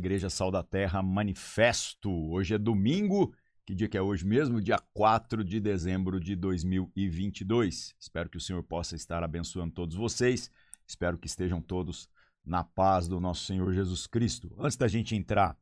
Igreja 0.00 0.30
Sal 0.30 0.50
da 0.50 0.62
Terra 0.62 1.02
Manifesto. 1.02 2.10
Hoje 2.10 2.54
é 2.54 2.58
domingo, 2.58 3.34
que 3.66 3.74
dia 3.74 3.86
que 3.86 3.98
é 3.98 4.00
hoje 4.00 4.24
mesmo? 4.24 4.58
Dia 4.58 4.78
4 4.94 5.44
de 5.44 5.60
dezembro 5.60 6.18
de 6.18 6.34
2022. 6.34 7.94
Espero 8.00 8.30
que 8.30 8.38
o 8.38 8.40
Senhor 8.40 8.62
possa 8.62 8.96
estar 8.96 9.22
abençoando 9.22 9.74
todos 9.74 9.94
vocês. 9.94 10.50
Espero 10.86 11.18
que 11.18 11.26
estejam 11.26 11.60
todos 11.60 12.08
na 12.42 12.64
paz 12.64 13.06
do 13.06 13.20
nosso 13.20 13.44
Senhor 13.44 13.74
Jesus 13.74 14.06
Cristo. 14.06 14.50
Antes 14.58 14.78
da 14.78 14.88
gente 14.88 15.14
entrar 15.14 15.54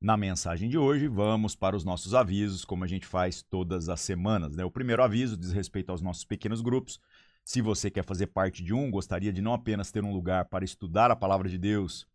na 0.00 0.16
mensagem 0.16 0.70
de 0.70 0.78
hoje, 0.78 1.06
vamos 1.06 1.54
para 1.54 1.76
os 1.76 1.84
nossos 1.84 2.14
avisos, 2.14 2.64
como 2.64 2.84
a 2.84 2.88
gente 2.88 3.06
faz 3.06 3.42
todas 3.42 3.90
as 3.90 4.00
semanas. 4.00 4.56
Né? 4.56 4.64
O 4.64 4.70
primeiro 4.70 5.02
aviso 5.02 5.36
diz 5.36 5.52
respeito 5.52 5.90
aos 5.90 6.00
nossos 6.00 6.24
pequenos 6.24 6.62
grupos. 6.62 6.98
Se 7.44 7.60
você 7.60 7.90
quer 7.90 8.06
fazer 8.06 8.28
parte 8.28 8.64
de 8.64 8.72
um, 8.72 8.90
gostaria 8.90 9.34
de 9.34 9.42
não 9.42 9.52
apenas 9.52 9.92
ter 9.92 10.02
um 10.02 10.14
lugar 10.14 10.46
para 10.46 10.64
estudar 10.64 11.10
a 11.10 11.16
palavra 11.16 11.46
de 11.46 11.58
Deus, 11.58 12.06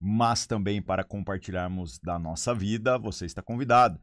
mas 0.00 0.46
também 0.46 0.80
para 0.82 1.04
compartilharmos 1.04 1.98
da 1.98 2.18
nossa 2.18 2.54
vida, 2.54 2.98
você 2.98 3.26
está 3.26 3.42
convidado. 3.42 4.00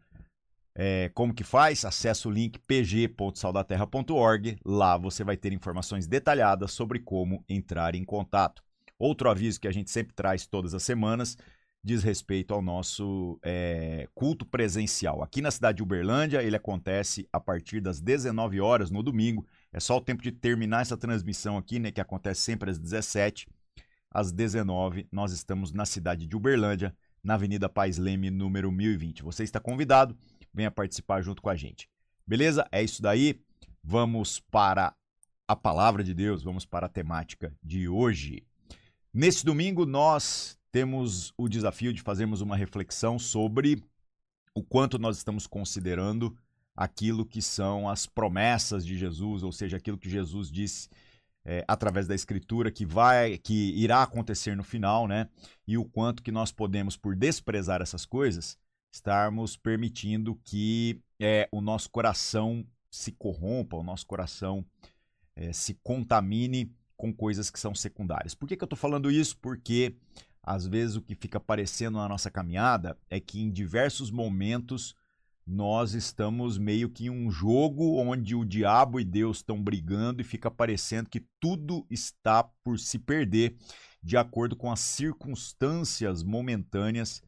É, 0.76 1.10
como 1.14 1.34
que 1.34 1.44
faz? 1.44 1.86
Acesse 1.86 2.28
o 2.28 2.32
link 2.32 2.60
pg.saudaterra.org. 2.60 4.58
Lá 4.66 4.98
você 4.98 5.24
vai 5.24 5.38
ter 5.38 5.54
informações 5.54 6.08
detalhadas 6.08 6.72
sobre 6.72 7.00
como 7.00 7.44
entrar 7.48 7.94
em 7.96 8.04
contato. 8.04 8.64
Outro 8.98 9.30
aviso 9.30 9.60
que 9.60 9.68
a 9.68 9.72
gente 9.72 9.92
sempre 9.92 10.14
traz 10.14 10.48
todas 10.48 10.74
as 10.74 10.84
semanas 10.84 11.38
diz 11.84 12.02
respeito 12.02 12.54
ao 12.54 12.62
nosso 12.62 13.38
é, 13.44 14.08
culto 14.16 14.46
presencial. 14.46 15.22
Aqui 15.22 15.42
na 15.42 15.52
cidade 15.52 15.78
de 15.78 15.84
Uberlândia, 15.84 16.42
ele 16.42 16.56
acontece 16.56 17.28
a 17.32 17.40
partir 17.40 17.82
das 17.82 18.00
19 18.00 18.62
horas 18.62 18.90
no 18.90 19.04
domingo. 19.04 19.46
É 19.72 19.80
só 19.80 19.98
o 19.98 20.02
tempo 20.02 20.24
de 20.24 20.32
terminar 20.32 20.82
essa 20.82 20.96
transmissão 20.96 21.58
aqui, 21.58 21.80
né, 21.80 21.92
que 21.92 22.00
acontece 22.00 22.40
sempre 22.40 22.72
às 22.72 22.80
17 22.80 23.48
às 24.14 24.32
19 24.32 25.08
nós 25.12 25.32
estamos 25.32 25.72
na 25.72 25.86
cidade 25.86 26.28
de 26.28 26.36
Uberlândia, 26.36 26.96
na 27.24 27.34
Avenida 27.34 27.68
Pais 27.68 27.98
Leme, 27.98 28.30
número 28.30 28.72
1020. 28.72 29.24
Você 29.24 29.44
está 29.44 29.60
convidado, 29.60 30.16
venha 30.54 30.70
participar 30.70 31.22
junto 31.22 31.42
com 31.42 31.50
a 31.50 31.56
gente. 31.56 31.90
Beleza? 32.26 32.68
É 32.72 32.84
isso 32.84 33.02
daí. 33.02 33.42
Vamos 33.84 34.40
para 34.40 34.94
a 35.48 35.56
palavra 35.56 36.04
de 36.04 36.14
Deus, 36.14 36.44
vamos 36.44 36.66
para 36.66 36.86
a 36.86 36.90
temática 36.90 37.54
de 37.62 37.90
hoje. 37.90 38.44
Nesse 39.14 39.44
domingo 39.44 39.86
nós 39.86 40.58
temos 40.72 41.34
o 41.38 41.50
desafio 41.50 41.94
de 41.94 42.02
fazermos 42.02 42.42
uma 42.42 42.56
reflexão 42.56 43.18
sobre 43.20 43.84
o 44.56 44.64
quanto 44.64 45.00
nós 45.00 45.18
estamos 45.18 45.48
considerando 45.48 46.36
aquilo 46.76 47.26
que 47.26 47.42
são 47.42 47.90
as 47.90 48.06
promessas 48.06 48.86
de 48.86 48.98
Jesus, 48.98 49.44
ou 49.44 49.52
seja, 49.52 49.78
aquilo 49.78 49.98
que 49.98 50.10
Jesus 50.10 50.52
disse 50.52 50.90
é, 51.46 51.64
através 51.68 52.08
da 52.08 52.16
escritura 52.16 52.72
que 52.72 52.86
vai, 52.86 53.38
que 53.38 53.72
irá 53.76 54.02
acontecer 54.02 54.56
no 54.56 54.64
final, 54.64 55.08
né? 55.08 55.28
E 55.68 55.78
o 55.78 55.86
quanto 55.86 56.24
que 56.24 56.32
nós 56.32 56.52
podemos, 56.52 56.96
por 56.96 57.16
desprezar 57.16 57.82
essas 57.82 58.06
coisas, 58.06 58.58
estarmos 58.92 59.58
permitindo 59.58 60.40
que 60.44 61.02
é, 61.20 61.50
o 61.52 61.62
nosso 61.62 61.90
coração 61.90 62.66
se 62.90 63.12
corrompa, 63.12 63.76
o 63.76 63.84
nosso 63.84 64.06
coração 64.06 64.66
é, 65.36 65.52
se 65.52 65.74
contamine 65.84 66.72
com 66.96 67.14
coisas 67.14 67.50
que 67.50 67.60
são 67.60 67.74
secundárias. 67.74 68.36
Por 68.36 68.48
que, 68.48 68.56
que 68.56 68.64
eu 68.64 68.68
estou 68.68 68.78
falando 68.78 69.12
isso? 69.12 69.38
Porque 69.38 69.96
às 70.42 70.68
vezes 70.68 70.96
o 70.96 71.02
que 71.02 71.16
fica 71.16 71.38
aparecendo 71.38 71.98
na 71.98 72.08
nossa 72.08 72.30
caminhada 72.30 72.98
é 73.10 73.20
que 73.20 73.42
em 73.42 73.50
diversos 73.50 74.12
momentos 74.12 74.96
nós 75.46 75.94
estamos 75.94 76.58
meio 76.58 76.90
que 76.90 77.06
em 77.06 77.10
um 77.10 77.30
jogo 77.30 77.98
onde 78.00 78.36
o 78.36 78.46
diabo 78.46 79.00
e 79.00 79.04
Deus 79.04 79.38
estão 79.38 79.62
brigando 79.62 80.22
e 80.22 80.26
fica 80.26 80.50
parecendo 80.50 81.10
que 81.10 81.26
tudo 81.40 81.86
está 81.90 82.44
por 82.64 82.80
se 82.80 82.98
perder 82.98 83.56
de 84.02 84.18
acordo 84.18 84.56
com 84.56 84.72
as 84.72 84.80
circunstâncias 84.80 86.24
momentâneas 86.24 87.22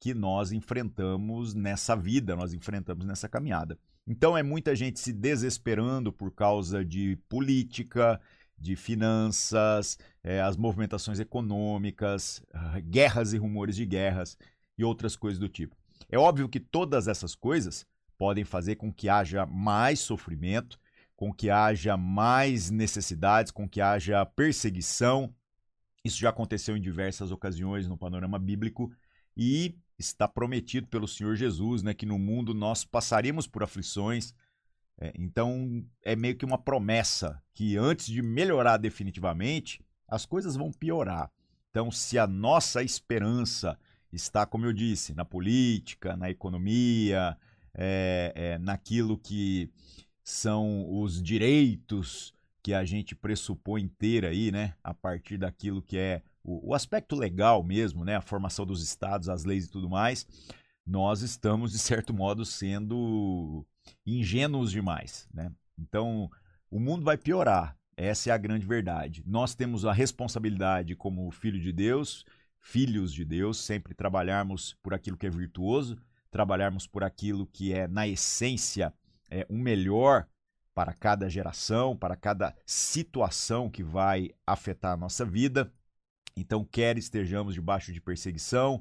que 0.00 0.14
nós 0.14 0.50
enfrentamos 0.50 1.54
nessa 1.54 1.94
vida, 1.94 2.34
nós 2.34 2.54
enfrentamos 2.54 3.04
nessa 3.04 3.28
caminhada. 3.28 3.78
Então 4.06 4.36
é 4.36 4.42
muita 4.42 4.74
gente 4.74 4.98
se 4.98 5.12
desesperando 5.12 6.12
por 6.12 6.32
causa 6.32 6.84
de 6.84 7.16
política, 7.28 8.20
de 8.58 8.74
finanças, 8.76 9.98
é, 10.22 10.40
as 10.40 10.56
movimentações 10.56 11.20
econômicas, 11.20 12.42
ah, 12.52 12.80
guerras 12.80 13.32
e 13.32 13.38
rumores 13.38 13.76
de 13.76 13.86
guerras 13.86 14.36
e 14.76 14.84
outras 14.84 15.16
coisas 15.16 15.38
do 15.38 15.48
tipo. 15.48 15.79
É 16.10 16.18
óbvio 16.18 16.48
que 16.48 16.58
todas 16.58 17.06
essas 17.06 17.34
coisas 17.34 17.86
podem 18.18 18.44
fazer 18.44 18.76
com 18.76 18.92
que 18.92 19.08
haja 19.08 19.46
mais 19.46 20.00
sofrimento, 20.00 20.78
com 21.14 21.32
que 21.32 21.48
haja 21.48 21.96
mais 21.96 22.70
necessidades, 22.70 23.52
com 23.52 23.68
que 23.68 23.80
haja 23.80 24.26
perseguição. 24.26 25.32
Isso 26.04 26.18
já 26.18 26.30
aconteceu 26.30 26.76
em 26.76 26.80
diversas 26.80 27.30
ocasiões 27.30 27.86
no 27.86 27.96
panorama 27.96 28.38
bíblico 28.38 28.92
e 29.36 29.76
está 29.98 30.26
prometido 30.26 30.88
pelo 30.88 31.06
Senhor 31.06 31.36
Jesus, 31.36 31.82
né, 31.82 31.94
que 31.94 32.06
no 32.06 32.18
mundo 32.18 32.52
nós 32.52 32.84
passaremos 32.84 33.46
por 33.46 33.62
aflições. 33.62 34.34
É, 34.98 35.12
então 35.14 35.84
é 36.02 36.16
meio 36.16 36.36
que 36.36 36.44
uma 36.44 36.58
promessa 36.58 37.40
que 37.54 37.76
antes 37.76 38.06
de 38.06 38.20
melhorar 38.20 38.78
definitivamente, 38.78 39.84
as 40.08 40.26
coisas 40.26 40.56
vão 40.56 40.72
piorar. 40.72 41.30
Então, 41.70 41.90
se 41.90 42.18
a 42.18 42.26
nossa 42.26 42.82
esperança 42.82 43.78
está, 44.12 44.46
como 44.46 44.66
eu 44.66 44.72
disse, 44.72 45.14
na 45.14 45.24
política, 45.24 46.16
na 46.16 46.30
economia, 46.30 47.36
é, 47.74 48.32
é, 48.34 48.58
naquilo 48.58 49.18
que 49.18 49.70
são 50.22 50.86
os 51.00 51.22
direitos 51.22 52.34
que 52.62 52.74
a 52.74 52.84
gente 52.84 53.14
pressupõe 53.14 53.88
ter 53.88 54.24
aí, 54.24 54.52
né, 54.52 54.74
a 54.84 54.92
partir 54.92 55.38
daquilo 55.38 55.80
que 55.80 55.96
é 55.96 56.22
o, 56.44 56.70
o 56.70 56.74
aspecto 56.74 57.16
legal 57.16 57.62
mesmo, 57.62 58.04
né, 58.04 58.16
a 58.16 58.20
formação 58.20 58.66
dos 58.66 58.82
estados, 58.82 59.28
as 59.28 59.44
leis 59.44 59.66
e 59.66 59.70
tudo 59.70 59.88
mais, 59.88 60.26
nós 60.86 61.22
estamos, 61.22 61.72
de 61.72 61.78
certo 61.78 62.12
modo, 62.12 62.44
sendo 62.44 63.64
ingênuos 64.06 64.70
demais, 64.70 65.28
né? 65.32 65.50
Então, 65.78 66.30
o 66.70 66.78
mundo 66.78 67.04
vai 67.04 67.16
piorar, 67.16 67.76
essa 67.96 68.30
é 68.30 68.32
a 68.32 68.38
grande 68.38 68.66
verdade. 68.66 69.22
Nós 69.26 69.54
temos 69.54 69.84
a 69.84 69.92
responsabilidade 69.92 70.94
como 70.96 71.30
filho 71.30 71.60
de 71.60 71.72
Deus 71.72 72.24
filhos 72.60 73.12
de 73.12 73.24
Deus, 73.24 73.58
sempre 73.58 73.94
trabalharmos 73.94 74.76
por 74.82 74.94
aquilo 74.94 75.16
que 75.16 75.26
é 75.26 75.30
virtuoso, 75.30 75.98
trabalharmos 76.30 76.86
por 76.86 77.02
aquilo 77.02 77.46
que 77.46 77.72
é, 77.72 77.88
na 77.88 78.06
essência, 78.06 78.92
é, 79.30 79.46
um 79.50 79.58
melhor 79.58 80.26
para 80.74 80.92
cada 80.92 81.28
geração, 81.28 81.96
para 81.96 82.16
cada 82.16 82.54
situação 82.64 83.68
que 83.68 83.82
vai 83.82 84.30
afetar 84.46 84.92
a 84.92 84.96
nossa 84.96 85.24
vida. 85.24 85.72
Então, 86.36 86.64
quer 86.64 86.96
estejamos 86.96 87.54
debaixo 87.54 87.92
de 87.92 88.00
perseguição, 88.00 88.80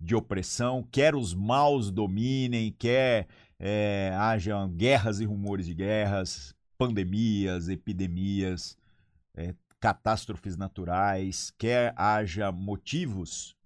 de 0.00 0.14
opressão, 0.14 0.86
quer 0.90 1.14
os 1.14 1.34
maus 1.34 1.90
dominem, 1.90 2.72
quer 2.72 3.28
é, 3.58 4.12
haja 4.16 4.66
guerras 4.68 5.20
e 5.20 5.24
rumores 5.24 5.66
de 5.66 5.74
guerras, 5.74 6.54
pandemias, 6.76 7.68
epidemias, 7.68 8.76
é, 9.34 9.54
catástrofes 9.80 10.56
naturais, 10.56 11.52
quer 11.56 11.94
haja 11.96 12.50
motivos 12.50 13.56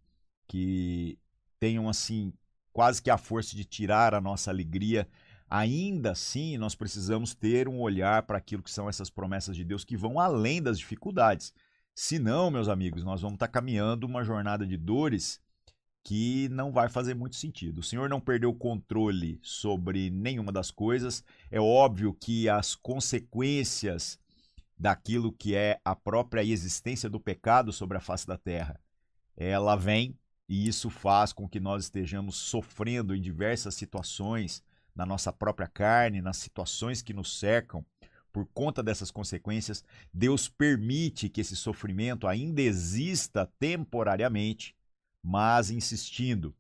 que 0.46 1.18
tenham 1.58 1.88
assim 1.88 2.32
quase 2.72 3.02
que 3.02 3.10
a 3.10 3.18
força 3.18 3.54
de 3.54 3.64
tirar 3.64 4.14
a 4.14 4.20
nossa 4.20 4.50
alegria, 4.50 5.08
ainda 5.48 6.12
assim 6.12 6.56
nós 6.56 6.74
precisamos 6.74 7.34
ter 7.34 7.68
um 7.68 7.80
olhar 7.80 8.22
para 8.22 8.38
aquilo 8.38 8.62
que 8.62 8.70
são 8.70 8.88
essas 8.88 9.10
promessas 9.10 9.54
de 9.54 9.64
Deus 9.64 9.84
que 9.84 9.96
vão 9.96 10.18
além 10.18 10.62
das 10.62 10.78
dificuldades. 10.78 11.52
Senão, 11.94 12.50
meus 12.50 12.68
amigos, 12.68 13.04
nós 13.04 13.20
vamos 13.20 13.34
estar 13.34 13.48
caminhando 13.48 14.06
uma 14.06 14.24
jornada 14.24 14.66
de 14.66 14.76
dores 14.76 15.40
que 16.04 16.48
não 16.48 16.72
vai 16.72 16.88
fazer 16.88 17.14
muito 17.14 17.36
sentido. 17.36 17.78
O 17.78 17.82
Senhor 17.82 18.08
não 18.08 18.20
perdeu 18.20 18.50
o 18.50 18.54
controle 18.54 19.38
sobre 19.42 20.10
nenhuma 20.10 20.50
das 20.50 20.70
coisas. 20.70 21.22
É 21.50 21.60
óbvio 21.60 22.12
que 22.14 22.48
as 22.48 22.74
consequências 22.74 24.18
daquilo 24.78 25.32
que 25.32 25.54
é 25.54 25.80
a 25.84 25.94
própria 25.94 26.42
existência 26.42 27.08
do 27.08 27.20
pecado 27.20 27.72
sobre 27.72 27.96
a 27.96 28.00
face 28.00 28.26
da 28.26 28.36
terra. 28.36 28.80
Ela 29.36 29.76
vem 29.76 30.16
e 30.48 30.68
isso 30.68 30.90
faz 30.90 31.32
com 31.32 31.48
que 31.48 31.60
nós 31.60 31.84
estejamos 31.84 32.36
sofrendo 32.36 33.14
em 33.14 33.20
diversas 33.20 33.74
situações 33.74 34.62
na 34.94 35.06
nossa 35.06 35.32
própria 35.32 35.66
carne, 35.66 36.20
nas 36.20 36.36
situações 36.36 37.00
que 37.00 37.14
nos 37.14 37.38
cercam. 37.38 37.84
Por 38.32 38.46
conta 38.52 38.82
dessas 38.82 39.10
consequências, 39.10 39.84
Deus 40.12 40.48
permite 40.48 41.28
que 41.28 41.40
esse 41.40 41.56
sofrimento 41.56 42.26
ainda 42.26 42.60
exista 42.62 43.50
temporariamente, 43.58 44.74
mas 45.22 45.70
insistindo, 45.70 46.54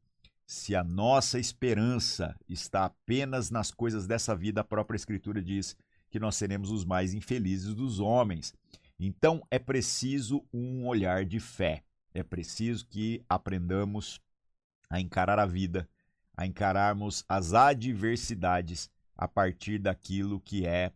se 0.46 0.76
a 0.76 0.84
nossa 0.84 1.38
esperança 1.38 2.36
está 2.48 2.84
apenas 2.84 3.50
nas 3.50 3.70
coisas 3.70 4.06
dessa 4.06 4.36
vida, 4.36 4.60
a 4.60 4.64
própria 4.64 4.96
Escritura 4.96 5.42
diz 5.42 5.76
que 6.12 6.20
nós 6.20 6.36
seremos 6.36 6.70
os 6.70 6.84
mais 6.84 7.14
infelizes 7.14 7.74
dos 7.74 7.98
homens. 7.98 8.54
Então 9.00 9.42
é 9.50 9.58
preciso 9.58 10.44
um 10.52 10.86
olhar 10.86 11.24
de 11.24 11.40
fé. 11.40 11.82
É 12.12 12.22
preciso 12.22 12.86
que 12.86 13.24
aprendamos 13.26 14.20
a 14.90 15.00
encarar 15.00 15.38
a 15.38 15.46
vida, 15.46 15.88
a 16.36 16.46
encararmos 16.46 17.24
as 17.26 17.54
adversidades 17.54 18.90
a 19.16 19.26
partir 19.26 19.78
daquilo 19.78 20.38
que 20.38 20.66
é 20.66 20.92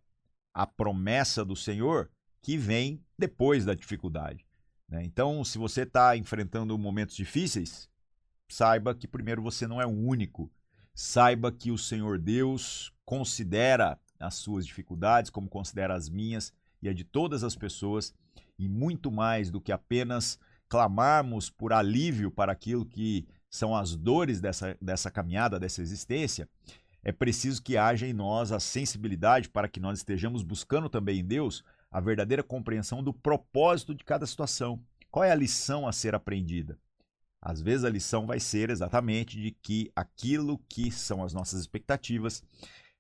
a 0.52 0.66
promessa 0.66 1.42
do 1.44 1.56
Senhor 1.56 2.10
que 2.42 2.58
vem 2.58 3.02
depois 3.18 3.64
da 3.64 3.74
dificuldade. 3.74 4.46
Né? 4.86 5.02
Então, 5.02 5.42
se 5.42 5.56
você 5.56 5.82
está 5.82 6.14
enfrentando 6.14 6.76
momentos 6.76 7.16
difíceis, 7.16 7.88
saiba 8.48 8.94
que 8.94 9.08
primeiro 9.08 9.40
você 9.40 9.66
não 9.66 9.80
é 9.80 9.86
o 9.86 9.90
único. 9.90 10.50
Saiba 10.94 11.50
que 11.50 11.70
o 11.70 11.78
Senhor 11.78 12.18
Deus 12.18 12.92
considera 13.04 13.98
as 14.18 14.34
suas 14.34 14.66
dificuldades 14.66 15.30
como 15.30 15.48
considera 15.48 15.94
as 15.94 16.08
minhas 16.08 16.52
e 16.82 16.88
a 16.88 16.92
de 16.92 17.04
todas 17.04 17.42
as 17.42 17.56
pessoas, 17.56 18.14
e 18.58 18.68
muito 18.68 19.10
mais 19.10 19.50
do 19.50 19.60
que 19.60 19.72
apenas 19.72 20.38
clamarmos 20.68 21.48
por 21.50 21.72
alívio 21.72 22.30
para 22.30 22.52
aquilo 22.52 22.84
que 22.84 23.26
são 23.48 23.74
as 23.74 23.96
dores 23.96 24.40
dessa, 24.40 24.76
dessa 24.80 25.10
caminhada, 25.10 25.58
dessa 25.58 25.80
existência, 25.80 26.48
é 27.02 27.12
preciso 27.12 27.62
que 27.62 27.76
haja 27.76 28.06
em 28.06 28.12
nós 28.12 28.50
a 28.50 28.58
sensibilidade 28.58 29.48
para 29.48 29.68
que 29.68 29.78
nós 29.78 29.98
estejamos 29.98 30.42
buscando 30.42 30.88
também 30.88 31.20
em 31.20 31.24
Deus 31.24 31.64
a 31.90 32.00
verdadeira 32.00 32.42
compreensão 32.42 33.02
do 33.02 33.12
propósito 33.12 33.94
de 33.94 34.04
cada 34.04 34.26
situação. 34.26 34.82
Qual 35.10 35.24
é 35.24 35.30
a 35.30 35.36
lição 35.36 35.86
a 35.86 35.92
ser 35.92 36.14
aprendida? 36.14 36.78
Às 37.40 37.60
vezes 37.62 37.84
a 37.84 37.90
lição 37.90 38.26
vai 38.26 38.40
ser 38.40 38.70
exatamente 38.70 39.40
de 39.40 39.52
que 39.52 39.90
aquilo 39.94 40.58
que 40.68 40.90
são 40.90 41.22
as 41.22 41.32
nossas 41.32 41.60
expectativas, 41.60 42.42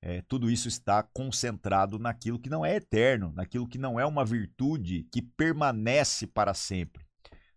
é, 0.02 0.22
tudo 0.22 0.50
isso 0.50 0.68
está 0.68 1.02
concentrado 1.02 1.98
naquilo 1.98 2.38
que 2.38 2.50
não 2.50 2.64
é 2.64 2.76
eterno, 2.76 3.32
naquilo 3.34 3.66
que 3.66 3.78
não 3.78 3.98
é 3.98 4.06
uma 4.06 4.24
virtude 4.24 5.06
que 5.10 5.22
permanece 5.22 6.26
para 6.26 6.54
sempre. 6.54 7.04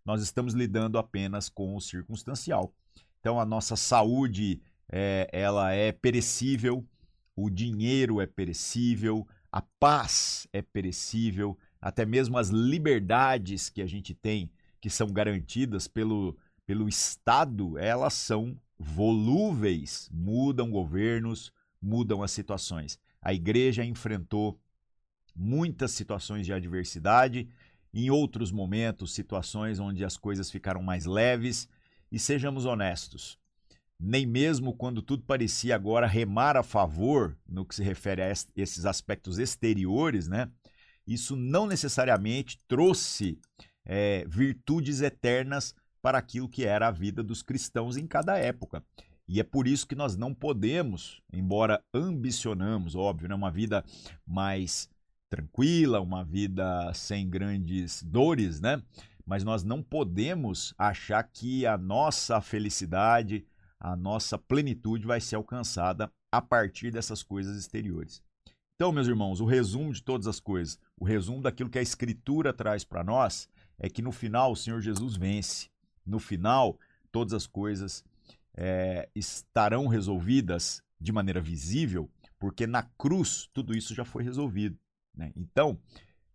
Nós 0.04 0.22
estamos 0.22 0.54
lidando 0.54 0.98
apenas 0.98 1.48
com 1.48 1.76
o 1.76 1.80
circunstancial. 1.80 2.74
Então 3.20 3.38
a 3.38 3.44
nossa 3.44 3.76
saúde 3.76 4.60
é, 4.90 5.28
ela 5.32 5.72
é 5.72 5.92
perecível, 5.92 6.84
o 7.36 7.48
dinheiro 7.48 8.20
é 8.20 8.26
perecível, 8.26 9.26
a 9.52 9.62
paz 9.78 10.46
é 10.52 10.62
perecível, 10.62 11.56
até 11.80 12.04
mesmo 12.04 12.38
as 12.38 12.48
liberdades 12.48 13.68
que 13.68 13.82
a 13.82 13.86
gente 13.86 14.14
tem, 14.14 14.50
que 14.80 14.90
são 14.90 15.08
garantidas 15.08 15.86
pelo, 15.86 16.36
pelo 16.66 16.88
Estado, 16.88 17.78
elas 17.78 18.14
são 18.14 18.56
volúveis, 18.78 20.08
mudam 20.12 20.70
governos, 20.70 21.52
mudam 21.80 22.22
as 22.22 22.30
situações. 22.30 22.98
A 23.20 23.32
igreja 23.32 23.84
enfrentou 23.84 24.60
muitas 25.34 25.92
situações 25.92 26.46
de 26.46 26.52
adversidade, 26.52 27.48
em 27.92 28.10
outros 28.10 28.52
momentos, 28.52 29.14
situações 29.14 29.78
onde 29.78 30.04
as 30.04 30.16
coisas 30.16 30.50
ficaram 30.50 30.82
mais 30.82 31.06
leves, 31.06 31.68
e 32.10 32.18
sejamos 32.18 32.66
honestos, 32.66 33.38
nem 33.98 34.26
mesmo 34.26 34.74
quando 34.74 35.00
tudo 35.00 35.22
parecia 35.22 35.74
agora 35.74 36.06
remar 36.06 36.56
a 36.56 36.62
favor 36.62 37.36
no 37.48 37.64
que 37.64 37.74
se 37.74 37.82
refere 37.82 38.22
a 38.22 38.32
esses 38.56 38.84
aspectos 38.84 39.38
exteriores, 39.38 40.26
né? 40.26 40.50
Isso 41.06 41.36
não 41.36 41.66
necessariamente 41.66 42.60
trouxe 42.66 43.38
é, 43.84 44.24
virtudes 44.28 45.00
eternas 45.00 45.74
para 46.02 46.18
aquilo 46.18 46.48
que 46.48 46.64
era 46.64 46.88
a 46.88 46.90
vida 46.90 47.22
dos 47.22 47.42
cristãos 47.42 47.96
em 47.96 48.06
cada 48.06 48.38
época. 48.38 48.84
E 49.30 49.38
é 49.38 49.44
por 49.44 49.68
isso 49.68 49.86
que 49.86 49.94
nós 49.94 50.16
não 50.16 50.34
podemos, 50.34 51.22
embora 51.32 51.80
ambicionamos, 51.94 52.96
óbvio, 52.96 53.28
né, 53.28 53.34
uma 53.36 53.48
vida 53.48 53.84
mais 54.26 54.90
tranquila, 55.28 56.00
uma 56.00 56.24
vida 56.24 56.92
sem 56.92 57.30
grandes 57.30 58.02
dores, 58.02 58.60
né? 58.60 58.82
Mas 59.24 59.44
nós 59.44 59.62
não 59.62 59.84
podemos 59.84 60.74
achar 60.76 61.22
que 61.22 61.64
a 61.64 61.78
nossa 61.78 62.40
felicidade, 62.40 63.46
a 63.78 63.94
nossa 63.94 64.36
plenitude 64.36 65.06
vai 65.06 65.20
ser 65.20 65.36
alcançada 65.36 66.10
a 66.32 66.42
partir 66.42 66.90
dessas 66.90 67.22
coisas 67.22 67.56
exteriores. 67.56 68.20
Então, 68.74 68.90
meus 68.90 69.06
irmãos, 69.06 69.40
o 69.40 69.46
resumo 69.46 69.92
de 69.92 70.02
todas 70.02 70.26
as 70.26 70.40
coisas, 70.40 70.76
o 70.98 71.04
resumo 71.04 71.40
daquilo 71.40 71.70
que 71.70 71.78
a 71.78 71.82
Escritura 71.82 72.52
traz 72.52 72.82
para 72.82 73.04
nós, 73.04 73.48
é 73.78 73.88
que 73.88 74.02
no 74.02 74.10
final 74.10 74.50
o 74.50 74.56
Senhor 74.56 74.80
Jesus 74.80 75.14
vence. 75.14 75.68
No 76.04 76.18
final, 76.18 76.76
todas 77.12 77.32
as 77.32 77.46
coisas 77.46 78.04
é, 78.62 79.08
estarão 79.14 79.86
resolvidas 79.86 80.82
de 81.00 81.10
maneira 81.12 81.40
visível, 81.40 82.10
porque 82.38 82.66
na 82.66 82.82
cruz 82.82 83.48
tudo 83.54 83.74
isso 83.74 83.94
já 83.94 84.04
foi 84.04 84.22
resolvido. 84.22 84.78
Né? 85.16 85.32
Então, 85.34 85.80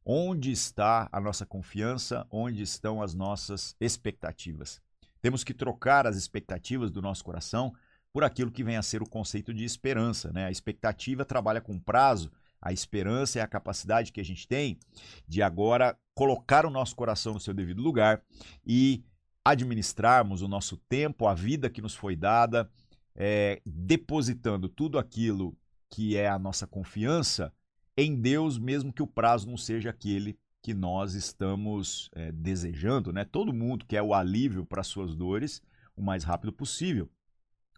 onde 0.03 0.51
está 0.51 1.07
a 1.11 1.21
nossa 1.21 1.45
confiança? 1.45 2.25
Onde 2.31 2.63
estão 2.63 2.99
as 2.99 3.13
nossas 3.13 3.75
expectativas? 3.79 4.81
Temos 5.21 5.43
que 5.43 5.53
trocar 5.53 6.07
as 6.07 6.15
expectativas 6.15 6.89
do 6.89 6.99
nosso 6.99 7.23
coração 7.23 7.75
por 8.11 8.23
aquilo 8.23 8.51
que 8.51 8.63
vem 8.63 8.77
a 8.77 8.81
ser 8.81 9.03
o 9.03 9.09
conceito 9.09 9.53
de 9.53 9.63
esperança. 9.63 10.31
Né? 10.33 10.45
A 10.45 10.51
expectativa 10.51 11.23
trabalha 11.23 11.61
com 11.61 11.79
prazo, 11.79 12.31
a 12.59 12.73
esperança 12.73 13.37
é 13.37 13.41
a 13.43 13.47
capacidade 13.47 14.11
que 14.11 14.21
a 14.21 14.25
gente 14.25 14.47
tem 14.47 14.79
de 15.27 15.43
agora 15.43 15.95
colocar 16.15 16.65
o 16.65 16.71
nosso 16.71 16.95
coração 16.95 17.35
no 17.35 17.39
seu 17.39 17.53
devido 17.53 17.83
lugar 17.83 18.23
e 18.65 19.03
administrarmos 19.45 20.41
o 20.41 20.47
nosso 20.47 20.75
tempo, 20.89 21.27
a 21.27 21.35
vida 21.35 21.69
que 21.69 21.81
nos 21.81 21.93
foi 21.93 22.15
dada, 22.15 22.69
é, 23.15 23.61
depositando 23.63 24.67
tudo 24.67 24.97
aquilo 24.97 25.55
que 25.87 26.17
é 26.17 26.27
a 26.27 26.39
nossa 26.39 26.65
confiança 26.65 27.53
em 27.95 28.19
Deus, 28.19 28.57
mesmo 28.57 28.91
que 28.91 29.03
o 29.03 29.07
prazo 29.07 29.47
não 29.47 29.55
seja 29.55 29.91
aquele 29.91 30.37
que 30.61 30.73
nós 30.73 31.13
estamos 31.13 32.09
é, 32.13 32.31
desejando, 32.31 33.13
né? 33.13 33.23
Todo 33.23 33.53
mundo 33.53 33.85
quer 33.85 34.01
o 34.01 34.15
alívio 34.15 34.65
para 34.65 34.83
suas 34.83 35.15
dores 35.15 35.61
o 35.95 36.01
mais 36.01 36.23
rápido 36.23 36.51
possível, 36.51 37.07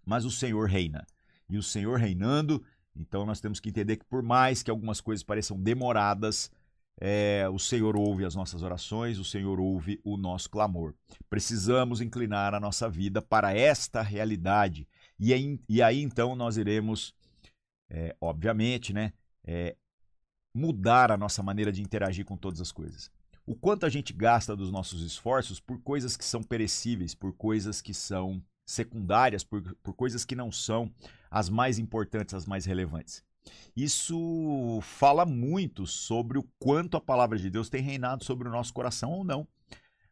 mas 0.06 0.24
o 0.24 0.32
Senhor 0.32 0.70
reina. 0.70 1.06
E 1.50 1.58
o 1.58 1.64
Senhor 1.64 2.00
reinando, 2.00 2.64
então 2.96 3.26
nós 3.26 3.42
temos 3.42 3.60
que 3.60 3.70
entender 3.70 3.98
que 3.98 4.06
por 4.06 4.24
mais 4.24 4.64
que 4.64 4.72
algumas 4.72 5.02
coisas 5.02 5.22
pareçam 5.22 5.62
demoradas, 5.62 6.50
é, 7.00 7.48
o 7.52 7.60
Senhor 7.60 7.96
ouve 7.96 8.26
as 8.26 8.34
nossas 8.34 8.64
orações, 8.64 9.20
o 9.20 9.24
Senhor 9.24 9.60
ouve 9.60 10.02
o 10.04 10.18
nosso 10.18 10.50
clamor. 10.50 10.96
Precisamos 11.30 12.02
inclinar 12.02 12.54
a 12.54 12.60
nossa 12.60 12.90
vida 12.90 13.22
para 13.22 13.56
esta 13.56 14.02
realidade. 14.02 14.88
E 15.20 15.34
aí, 15.34 15.60
e 15.70 15.82
aí 15.82 16.02
então 16.02 16.36
nós 16.36 16.58
iremos, 16.58 17.14
é, 17.90 18.16
obviamente, 18.20 18.94
né, 18.94 19.14
é, 19.46 19.76
mudar 20.54 21.12
a 21.12 21.18
nossa 21.18 21.44
maneira 21.44 21.72
de 21.72 21.82
interagir 21.82 22.26
com 22.26 22.36
todas 22.36 22.60
as 22.60 22.72
coisas. 22.72 23.12
O 23.46 23.56
quanto 23.56 23.86
a 23.86 23.90
gente 23.90 24.12
gasta 24.12 24.56
dos 24.56 24.72
nossos 24.72 25.02
esforços 25.04 25.60
por 25.60 25.80
coisas 25.82 26.18
que 26.18 26.26
são 26.26 26.42
perecíveis, 26.42 27.14
por 27.14 27.32
coisas 27.34 27.82
que 27.82 27.94
são 27.94 28.44
secundárias, 28.66 29.44
por, 29.44 29.62
por 29.82 29.94
coisas 29.94 30.26
que 30.26 30.36
não 30.36 30.52
são 30.52 30.92
as 31.30 31.48
mais 31.48 31.80
importantes, 31.80 32.34
as 32.34 32.46
mais 32.46 32.66
relevantes. 32.66 33.24
Isso 33.76 34.80
fala 34.82 35.26
muito 35.26 35.86
sobre 35.86 36.38
o 36.38 36.46
quanto 36.60 36.98
a 36.98 37.02
palavra 37.02 37.38
de 37.38 37.50
Deus 37.50 37.70
tem 37.70 37.82
reinado 37.82 38.24
sobre 38.24 38.48
o 38.48 38.52
nosso 38.52 38.74
coração 38.74 39.12
ou 39.12 39.24
não. 39.24 39.48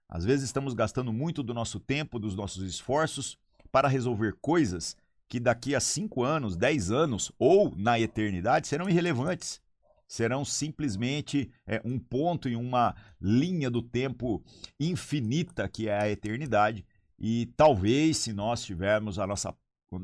Às 0.07 0.23
vezes 0.23 0.45
estamos 0.45 0.73
gastando 0.73 1.11
muito 1.11 1.41
do 1.41 1.53
nosso 1.53 1.79
tempo, 1.79 2.19
dos 2.19 2.35
nossos 2.35 2.63
esforços 2.63 3.37
para 3.71 3.87
resolver 3.87 4.37
coisas 4.41 4.95
que 5.27 5.39
daqui 5.39 5.73
a 5.73 5.79
5 5.79 6.23
anos, 6.23 6.56
10 6.56 6.92
anos 6.92 7.31
ou 7.39 7.73
na 7.75 7.99
eternidade 7.99 8.68
serão 8.68 8.87
irrelevantes 8.87 9.59
serão 10.07 10.45
simplesmente 10.45 11.51
é, 11.65 11.81
um 11.83 11.97
ponto 11.97 12.47
em 12.47 12.56
uma 12.56 12.95
linha 13.19 13.69
do 13.69 13.81
tempo 13.81 14.44
infinita 14.80 15.68
que 15.68 15.87
é 15.87 15.99
a 15.99 16.09
eternidade. 16.09 16.85
E 17.18 17.47
talvez, 17.57 18.18
se 18.18 18.33
nós 18.33 18.63
tivermos 18.63 19.18
a 19.18 19.25
nossa, 19.25 19.56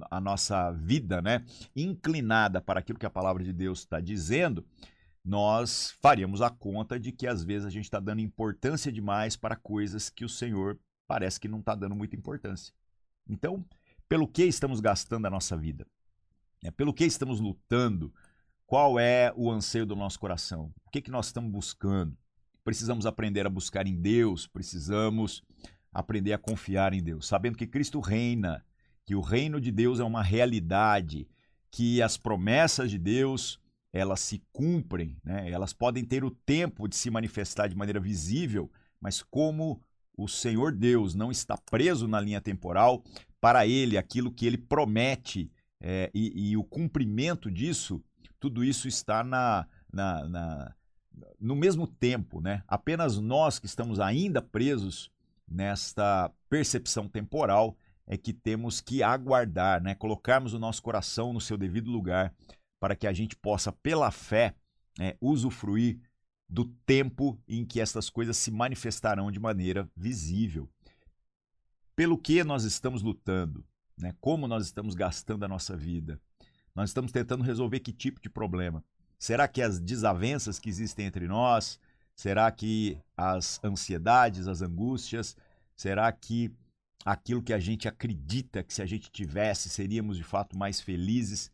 a 0.09 0.19
nossa 0.19 0.71
vida 0.71 1.21
né, 1.21 1.43
inclinada 1.75 2.61
para 2.61 2.79
aquilo 2.79 2.99
que 2.99 3.05
a 3.05 3.09
palavra 3.09 3.43
de 3.43 3.53
Deus 3.53 3.79
está 3.79 3.99
dizendo, 3.99 4.65
nós 5.23 5.95
faríamos 6.01 6.41
a 6.41 6.49
conta 6.49 6.99
de 6.99 7.11
que 7.11 7.27
às 7.27 7.43
vezes 7.43 7.65
a 7.65 7.69
gente 7.69 7.85
está 7.85 7.99
dando 7.99 8.21
importância 8.21 8.91
demais 8.91 9.35
para 9.35 9.55
coisas 9.55 10.09
que 10.09 10.25
o 10.25 10.29
Senhor 10.29 10.79
parece 11.07 11.39
que 11.39 11.47
não 11.47 11.59
está 11.59 11.75
dando 11.75 11.95
muita 11.95 12.15
importância. 12.15 12.73
Então, 13.27 13.65
pelo 14.09 14.27
que 14.27 14.43
estamos 14.43 14.79
gastando 14.79 15.25
a 15.25 15.29
nossa 15.29 15.55
vida? 15.55 15.85
É, 16.63 16.71
pelo 16.71 16.93
que 16.93 17.05
estamos 17.05 17.39
lutando? 17.39 18.13
Qual 18.65 18.99
é 18.99 19.33
o 19.35 19.51
anseio 19.51 19.85
do 19.85 19.95
nosso 19.95 20.19
coração? 20.19 20.73
O 20.85 20.91
que, 20.91 21.01
que 21.01 21.11
nós 21.11 21.27
estamos 21.27 21.51
buscando? 21.51 22.17
Precisamos 22.63 23.05
aprender 23.05 23.45
a 23.45 23.49
buscar 23.49 23.87
em 23.87 23.99
Deus, 23.99 24.47
precisamos 24.47 25.43
aprender 25.91 26.33
a 26.33 26.37
confiar 26.37 26.93
em 26.93 27.03
Deus, 27.03 27.27
sabendo 27.27 27.57
que 27.57 27.67
Cristo 27.67 27.99
reina, 27.99 28.63
que 29.05 29.15
o 29.15 29.21
reino 29.21 29.59
de 29.59 29.71
Deus 29.71 29.99
é 29.99 30.03
uma 30.03 30.23
realidade, 30.23 31.27
que 31.69 32.01
as 32.01 32.17
promessas 32.17 32.89
de 32.91 32.97
Deus 32.97 33.59
elas 33.93 34.21
se 34.21 34.41
cumprem, 34.53 35.17
né? 35.21 35.49
elas 35.51 35.73
podem 35.73 36.05
ter 36.05 36.23
o 36.23 36.31
tempo 36.31 36.87
de 36.87 36.95
se 36.95 37.09
manifestar 37.09 37.67
de 37.67 37.75
maneira 37.75 37.99
visível, 37.99 38.71
mas 39.01 39.21
como 39.21 39.81
o 40.15 40.29
Senhor 40.29 40.71
Deus 40.71 41.13
não 41.13 41.29
está 41.29 41.57
preso 41.57 42.07
na 42.07 42.21
linha 42.21 42.39
temporal, 42.39 43.03
para 43.41 43.67
ele 43.67 43.97
aquilo 43.97 44.31
que 44.31 44.45
ele 44.45 44.57
promete 44.57 45.51
é, 45.81 46.09
e, 46.13 46.51
e 46.51 46.57
o 46.57 46.63
cumprimento 46.63 47.51
disso 47.51 48.01
tudo 48.41 48.63
isso 48.63 48.87
está 48.87 49.23
na, 49.23 49.67
na, 49.93 50.27
na, 50.27 50.75
no 51.39 51.55
mesmo 51.55 51.85
tempo, 51.85 52.41
né? 52.41 52.63
Apenas 52.67 53.19
nós 53.19 53.59
que 53.59 53.67
estamos 53.67 53.99
ainda 53.99 54.41
presos 54.41 55.11
nesta 55.47 56.31
percepção 56.49 57.07
temporal 57.07 57.77
é 58.11 58.17
que 58.17 58.33
temos 58.33 58.81
que 58.81 59.01
aguardar, 59.01 59.81
né? 59.81 59.95
Colocarmos 59.95 60.53
o 60.53 60.59
nosso 60.59 60.83
coração 60.83 61.31
no 61.31 61.39
seu 61.39 61.57
devido 61.57 61.89
lugar 61.89 62.35
para 62.77 62.93
que 62.93 63.07
a 63.07 63.13
gente 63.13 63.37
possa, 63.37 63.71
pela 63.71 64.11
fé, 64.11 64.53
né, 64.99 65.15
usufruir 65.21 65.97
do 66.49 66.65
tempo 66.85 67.41
em 67.47 67.65
que 67.65 67.79
estas 67.79 68.09
coisas 68.09 68.35
se 68.35 68.51
manifestarão 68.51 69.31
de 69.31 69.39
maneira 69.39 69.89
visível. 69.95 70.69
pelo 71.95 72.17
que 72.17 72.43
nós 72.43 72.65
estamos 72.65 73.01
lutando, 73.01 73.63
né? 73.97 74.13
como 74.19 74.47
nós 74.47 74.65
estamos 74.65 74.93
gastando 74.93 75.45
a 75.45 75.47
nossa 75.47 75.77
vida. 75.77 76.19
Nós 76.75 76.89
estamos 76.89 77.11
tentando 77.11 77.43
resolver 77.43 77.79
que 77.79 77.93
tipo 77.93 78.19
de 78.19 78.29
problema? 78.29 78.83
Será 79.19 79.47
que 79.47 79.61
as 79.61 79.79
desavenças 79.79 80.57
que 80.57 80.67
existem 80.67 81.05
entre 81.05 81.27
nós, 81.27 81.79
será 82.15 82.51
que 82.51 82.97
as 83.15 83.63
ansiedades, 83.63 84.47
as 84.47 84.61
angústias, 84.61 85.37
será 85.75 86.11
que 86.11 86.51
aquilo 87.05 87.41
que 87.41 87.53
a 87.53 87.59
gente 87.59 87.87
acredita 87.87 88.63
que 88.63 88.73
se 88.73 88.81
a 88.81 88.85
gente 88.85 89.11
tivesse 89.11 89.69
seríamos 89.69 90.17
de 90.17 90.23
fato 90.23 90.57
mais 90.57 90.79
felizes, 90.79 91.51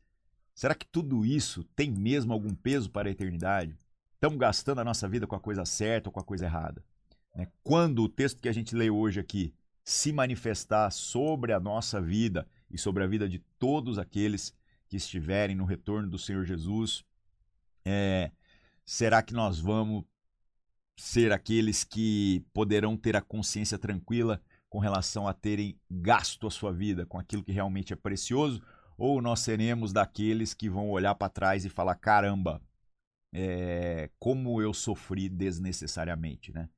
será 0.54 0.76
que 0.76 0.86
tudo 0.86 1.26
isso 1.26 1.64
tem 1.76 1.92
mesmo 1.92 2.34
algum 2.34 2.54
peso 2.54 2.90
para 2.90 3.08
a 3.08 3.12
eternidade? 3.12 3.78
Estamos 4.14 4.38
gastando 4.38 4.80
a 4.80 4.84
nossa 4.84 5.08
vida 5.08 5.28
com 5.28 5.36
a 5.36 5.40
coisa 5.40 5.66
certa 5.66 6.10
ou 6.10 6.14
com 6.14 6.20
a 6.20 6.24
coisa 6.24 6.46
errada? 6.46 6.84
Né? 7.36 7.48
Quando 7.64 8.04
o 8.04 8.10
texto 8.10 8.42
que 8.42 8.50
a 8.50 8.54
gente 8.54 8.76
lê 8.76 8.90
hoje 8.90 9.20
aqui 9.20 9.54
se 9.84 10.12
manifestar 10.12 10.92
sobre 10.92 11.54
a 11.54 11.60
nossa 11.60 12.02
vida 12.02 12.48
e 12.70 12.78
sobre 12.78 13.04
a 13.04 13.08
vida 13.08 13.30
de 13.30 13.40
todos 13.58 13.98
aqueles 13.98 14.54
que 14.90 14.98
estiverem 14.98 15.56
no 15.56 15.66
retorno 15.66 16.10
do 16.10 16.18
Senhor 16.18 16.44
Jesus, 16.44 17.06
é, 17.86 18.32
será 18.86 19.22
que 19.22 19.34
nós 19.34 19.60
vamos 19.60 20.04
ser 20.98 21.32
aqueles 21.32 21.84
que 21.84 22.44
poderão 22.52 22.98
ter 22.98 23.16
a 23.16 23.22
consciência 23.22 23.78
tranquila 23.78 24.42
com 24.70 24.80
relação 24.80 25.28
a 25.28 25.34
terem 25.34 25.80
gasto 25.90 26.48
a 26.48 26.52
sua 26.52 26.72
vida 26.72 27.06
com 27.06 27.18
aquilo 27.18 27.44
que 27.44 27.52
realmente 27.52 27.94
é 27.94 27.96
precioso? 27.96 28.62
Ou 28.98 29.22
nós 29.22 29.42
seremos 29.42 29.94
daqueles 29.94 30.54
que 30.54 30.70
vão 30.70 30.90
olhar 30.90 31.16
para 31.16 31.30
trás 31.30 31.66
e 31.66 31.70
falar: 31.70 31.96
caramba, 31.96 32.62
é, 33.34 34.10
como 34.20 34.62
eu 34.62 34.74
sofri 34.74 35.30
desnecessariamente, 35.30 36.52
né? 36.52 36.70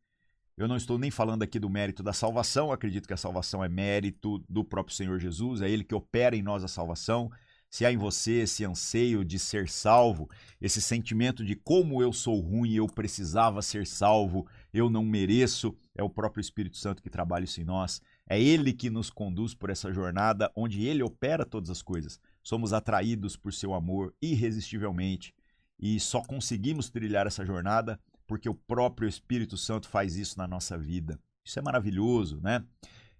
Eu 0.57 0.67
não 0.67 0.75
estou 0.75 0.99
nem 0.99 1.09
falando 1.09 1.41
aqui 1.41 1.57
do 1.57 1.69
mérito 1.69 2.03
da 2.03 2.11
salvação, 2.11 2.69
acredito 2.69 3.07
que 3.07 3.13
a 3.13 3.17
salvação 3.17 3.63
é 3.63 3.69
mérito 3.69 4.43
do 4.49 4.61
próprio 4.61 4.93
Senhor 4.93 5.17
Jesus, 5.17 5.61
é 5.61 5.69
Ele 5.69 5.85
que 5.85 5.95
opera 5.95 6.35
em 6.35 6.41
nós 6.41 6.65
a 6.65 6.67
salvação. 6.67 7.31
Se 7.69 7.85
há 7.85 7.91
em 7.93 7.97
você 7.97 8.41
esse 8.41 8.65
anseio 8.65 9.23
de 9.23 9.39
ser 9.39 9.69
salvo, 9.69 10.29
esse 10.59 10.81
sentimento 10.81 11.45
de 11.45 11.55
como 11.55 12.01
eu 12.01 12.11
sou 12.11 12.41
ruim, 12.41 12.73
eu 12.73 12.87
precisava 12.87 13.61
ser 13.61 13.87
salvo, 13.87 14.47
eu 14.73 14.89
não 14.89 15.05
mereço, 15.05 15.77
é 15.99 16.03
o 16.03 16.09
próprio 16.09 16.39
Espírito 16.39 16.77
Santo 16.77 17.03
que 17.03 17.09
trabalha 17.09 17.43
isso 17.43 17.59
em 17.59 17.65
nós. 17.65 18.01
É 18.27 18.41
Ele 18.41 18.71
que 18.71 18.89
nos 18.89 19.09
conduz 19.09 19.53
por 19.53 19.69
essa 19.69 19.91
jornada 19.91 20.49
onde 20.55 20.85
Ele 20.85 21.03
opera 21.03 21.45
todas 21.45 21.69
as 21.69 21.81
coisas. 21.81 22.19
Somos 22.41 22.71
atraídos 22.71 23.35
por 23.35 23.53
seu 23.53 23.73
amor 23.73 24.15
irresistivelmente 24.21 25.35
e 25.77 25.99
só 25.99 26.21
conseguimos 26.21 26.89
trilhar 26.89 27.27
essa 27.27 27.45
jornada 27.45 27.99
porque 28.25 28.47
o 28.47 28.55
próprio 28.55 29.09
Espírito 29.09 29.57
Santo 29.57 29.89
faz 29.89 30.15
isso 30.15 30.37
na 30.37 30.47
nossa 30.47 30.77
vida. 30.77 31.19
Isso 31.43 31.59
é 31.59 31.61
maravilhoso, 31.61 32.39
né? 32.41 32.63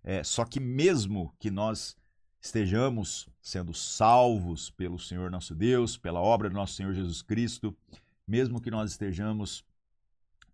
É, 0.02 0.24
só 0.24 0.46
que 0.46 0.60
mesmo 0.60 1.34
que 1.38 1.52
nós 1.52 1.98
estejamos 2.40 3.28
sendo 3.42 3.74
salvos 3.74 4.70
pelo 4.70 4.98
Senhor 4.98 5.30
nosso 5.30 5.54
Deus, 5.54 5.98
pela 5.98 6.22
obra 6.22 6.50
do 6.50 6.56
nosso 6.56 6.76
Senhor 6.76 6.94
Jesus 6.94 7.22
Cristo, 7.22 7.76
mesmo 8.26 8.62
que 8.62 8.72
nós 8.72 8.92
estejamos 8.92 9.66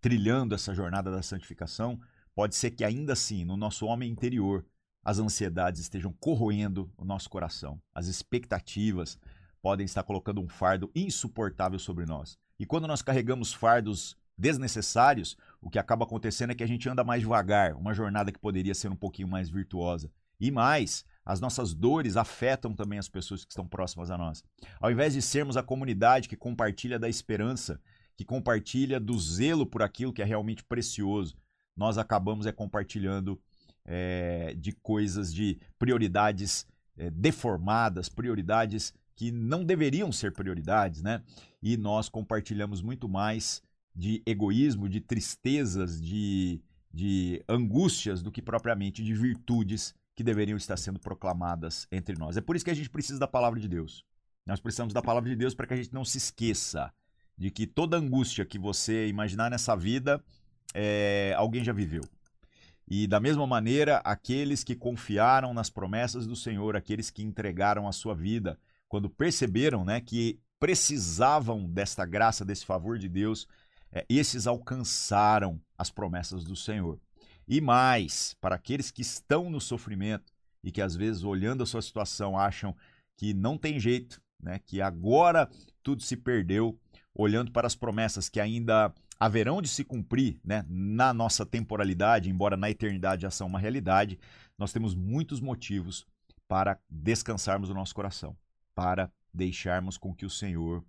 trilhando 0.02 0.56
essa 0.56 0.74
jornada 0.74 1.12
da 1.12 1.22
santificação, 1.22 2.00
pode 2.36 2.56
ser 2.56 2.72
que 2.72 2.84
ainda 2.84 3.14
assim, 3.14 3.46
no 3.46 3.56
nosso 3.56 3.86
homem 3.86 4.12
interior, 4.12 4.66
as 5.04 5.20
ansiedades 5.20 5.82
estejam 5.82 6.12
corroendo 6.20 6.92
o 6.98 7.06
nosso 7.06 7.30
coração. 7.30 7.82
As 7.94 8.08
expectativas 8.08 9.18
podem 9.62 9.86
estar 9.86 10.04
colocando 10.04 10.42
um 10.42 10.48
fardo 10.48 10.92
insuportável 10.94 11.80
sobre 11.80 12.06
nós. 12.06 12.38
E 12.60 12.66
quando 12.66 12.88
nós 12.88 13.02
carregamos 13.02 13.54
fardos 13.54 14.18
desnecessários, 14.38 15.38
o 15.62 15.70
que 15.70 15.80
acaba 15.80 16.06
acontecendo 16.06 16.52
é 16.52 16.56
que 16.56 16.64
a 16.64 16.68
gente 16.68 16.90
anda 16.90 17.04
mais 17.04 17.22
devagar, 17.22 17.76
uma 17.76 17.94
jornada 17.94 18.32
que 18.32 18.40
poderia 18.40 18.76
ser 18.76 18.92
um 18.92 18.96
pouquinho 18.96 19.28
mais 19.28 19.50
virtuosa. 19.50 20.12
E 20.40 20.52
mais, 20.52 21.06
as 21.24 21.40
nossas 21.40 21.74
dores 21.74 22.18
afetam 22.18 22.74
também 22.74 23.00
as 23.00 23.08
pessoas 23.08 23.46
que 23.46 23.52
estão 23.52 23.68
próximas 23.68 24.12
a 24.12 24.18
nós. 24.18 24.44
Ao 24.80 24.92
invés 24.92 25.14
de 25.14 25.22
sermos 25.22 25.56
a 25.56 25.64
comunidade 25.64 26.28
que 26.28 26.36
compartilha 26.36 27.00
da 27.00 27.08
esperança, 27.08 27.80
que 28.18 28.26
compartilha 28.26 29.00
do 29.00 29.18
zelo 29.20 29.66
por 29.66 29.82
aquilo 29.82 30.14
que 30.14 30.22
é 30.22 30.26
realmente 30.26 30.64
precioso, 30.64 31.38
nós 31.76 31.98
acabamos 31.98 32.46
é 32.46 32.52
compartilhando 32.52 33.40
é, 33.86 34.56
de 34.58 34.72
coisas, 34.72 35.34
de 35.34 35.60
prioridades 35.78 36.66
é, 36.98 37.10
deformadas, 37.10 38.10
prioridades 38.10 38.94
que 39.16 39.32
não 39.32 39.64
deveriam 39.64 40.12
ser 40.12 40.34
prioridades, 40.34 41.02
né? 41.02 41.22
E 41.62 41.78
nós 41.78 42.10
compartilhamos 42.10 42.82
muito 42.82 43.08
mais 43.08 43.62
de 43.96 44.22
egoísmo, 44.26 44.90
de 44.90 45.00
tristezas, 45.00 46.02
de, 46.02 46.62
de 46.94 47.42
angústias, 47.48 48.22
do 48.22 48.32
que 48.32 48.42
propriamente 48.42 49.04
de 49.04 49.14
virtudes 49.14 49.96
que 50.16 50.24
deveriam 50.24 50.58
estar 50.58 50.78
sendo 50.78 51.00
proclamadas 51.00 51.88
entre 51.92 52.18
nós. 52.18 52.36
É 52.36 52.42
por 52.42 52.56
isso 52.56 52.66
que 52.66 52.72
a 52.72 52.76
gente 52.76 52.90
precisa 52.90 53.20
da 53.20 53.28
palavra 53.28 53.60
de 53.60 53.68
Deus. 53.68 54.04
Nós 54.46 54.60
precisamos 54.60 54.94
da 54.94 55.02
palavra 55.02 55.30
de 55.30 55.36
Deus 55.36 55.54
para 55.54 55.68
que 55.68 55.74
a 55.74 55.78
gente 55.78 55.94
não 55.94 56.06
se 56.06 56.18
esqueça 56.18 56.94
de 57.38 57.52
que 57.52 57.68
toda 57.68 57.98
angústia 57.98 58.46
que 58.46 58.60
você 58.60 59.08
imaginar 59.08 59.50
nessa 59.50 59.76
vida, 59.76 60.24
é, 60.74 61.34
alguém 61.38 61.64
já 61.64 61.74
viveu. 61.74 62.04
E 62.88 63.08
da 63.08 63.20
mesma 63.20 63.48
maneira, 63.48 63.98
aqueles 64.04 64.64
que 64.64 64.76
confiaram 64.76 65.54
nas 65.54 65.70
promessas 65.70 66.28
do 66.28 66.36
Senhor, 66.36 66.76
aqueles 66.76 67.10
que 67.10 67.24
entregaram 67.24 67.88
a 67.88 67.92
sua 67.92 68.14
vida, 68.14 68.60
quando 68.88 69.10
perceberam 69.10 69.84
né, 69.84 70.00
que 70.00 70.40
precisavam 70.60 71.68
desta 71.68 72.06
graça, 72.06 72.46
desse 72.46 72.66
favor 72.66 72.98
de 72.98 73.10
Deus, 73.10 73.48
é, 73.92 74.06
esses 74.08 74.46
alcançaram 74.46 75.60
as 75.78 75.90
promessas 75.90 76.44
do 76.44 76.56
Senhor. 76.56 77.00
E 77.48 77.60
mais, 77.60 78.36
para 78.40 78.56
aqueles 78.56 78.92
que 78.92 79.02
estão 79.02 79.50
no 79.50 79.62
sofrimento 79.62 80.32
e 80.64 80.72
que 80.72 80.82
às 80.82 80.96
vezes, 80.96 81.24
olhando 81.24 81.64
a 81.64 81.66
sua 81.66 81.82
situação, 81.82 82.38
acham 82.38 82.76
que 83.18 83.34
não 83.34 83.58
tem 83.58 83.80
jeito, 83.80 84.22
né, 84.40 84.60
que 84.66 84.82
agora 84.82 85.50
tudo 85.82 86.04
se 86.04 86.18
perdeu, 86.18 86.78
olhando 87.14 87.52
para 87.52 87.68
as 87.68 87.76
promessas 87.76 88.30
que 88.30 88.40
ainda 88.40 88.94
haverão 89.20 89.62
de 89.62 89.68
se 89.68 89.84
cumprir 89.84 90.40
né, 90.44 90.66
na 90.68 91.14
nossa 91.14 91.46
temporalidade, 91.46 92.30
embora 92.30 92.58
na 92.58 92.70
eternidade 92.70 93.24
já 93.24 93.32
são 93.32 93.48
uma 93.48 93.60
realidade, 93.60 94.20
nós 94.58 94.74
temos 94.74 94.94
muitos 94.96 95.40
motivos 95.40 96.06
para 96.48 96.80
descansarmos 96.90 97.70
o 97.70 97.74
nosso 97.74 97.96
coração, 97.96 98.36
para 98.74 99.12
deixarmos 99.34 99.98
com 99.98 100.14
que 100.14 100.26
o 100.26 100.30
Senhor 100.30 100.84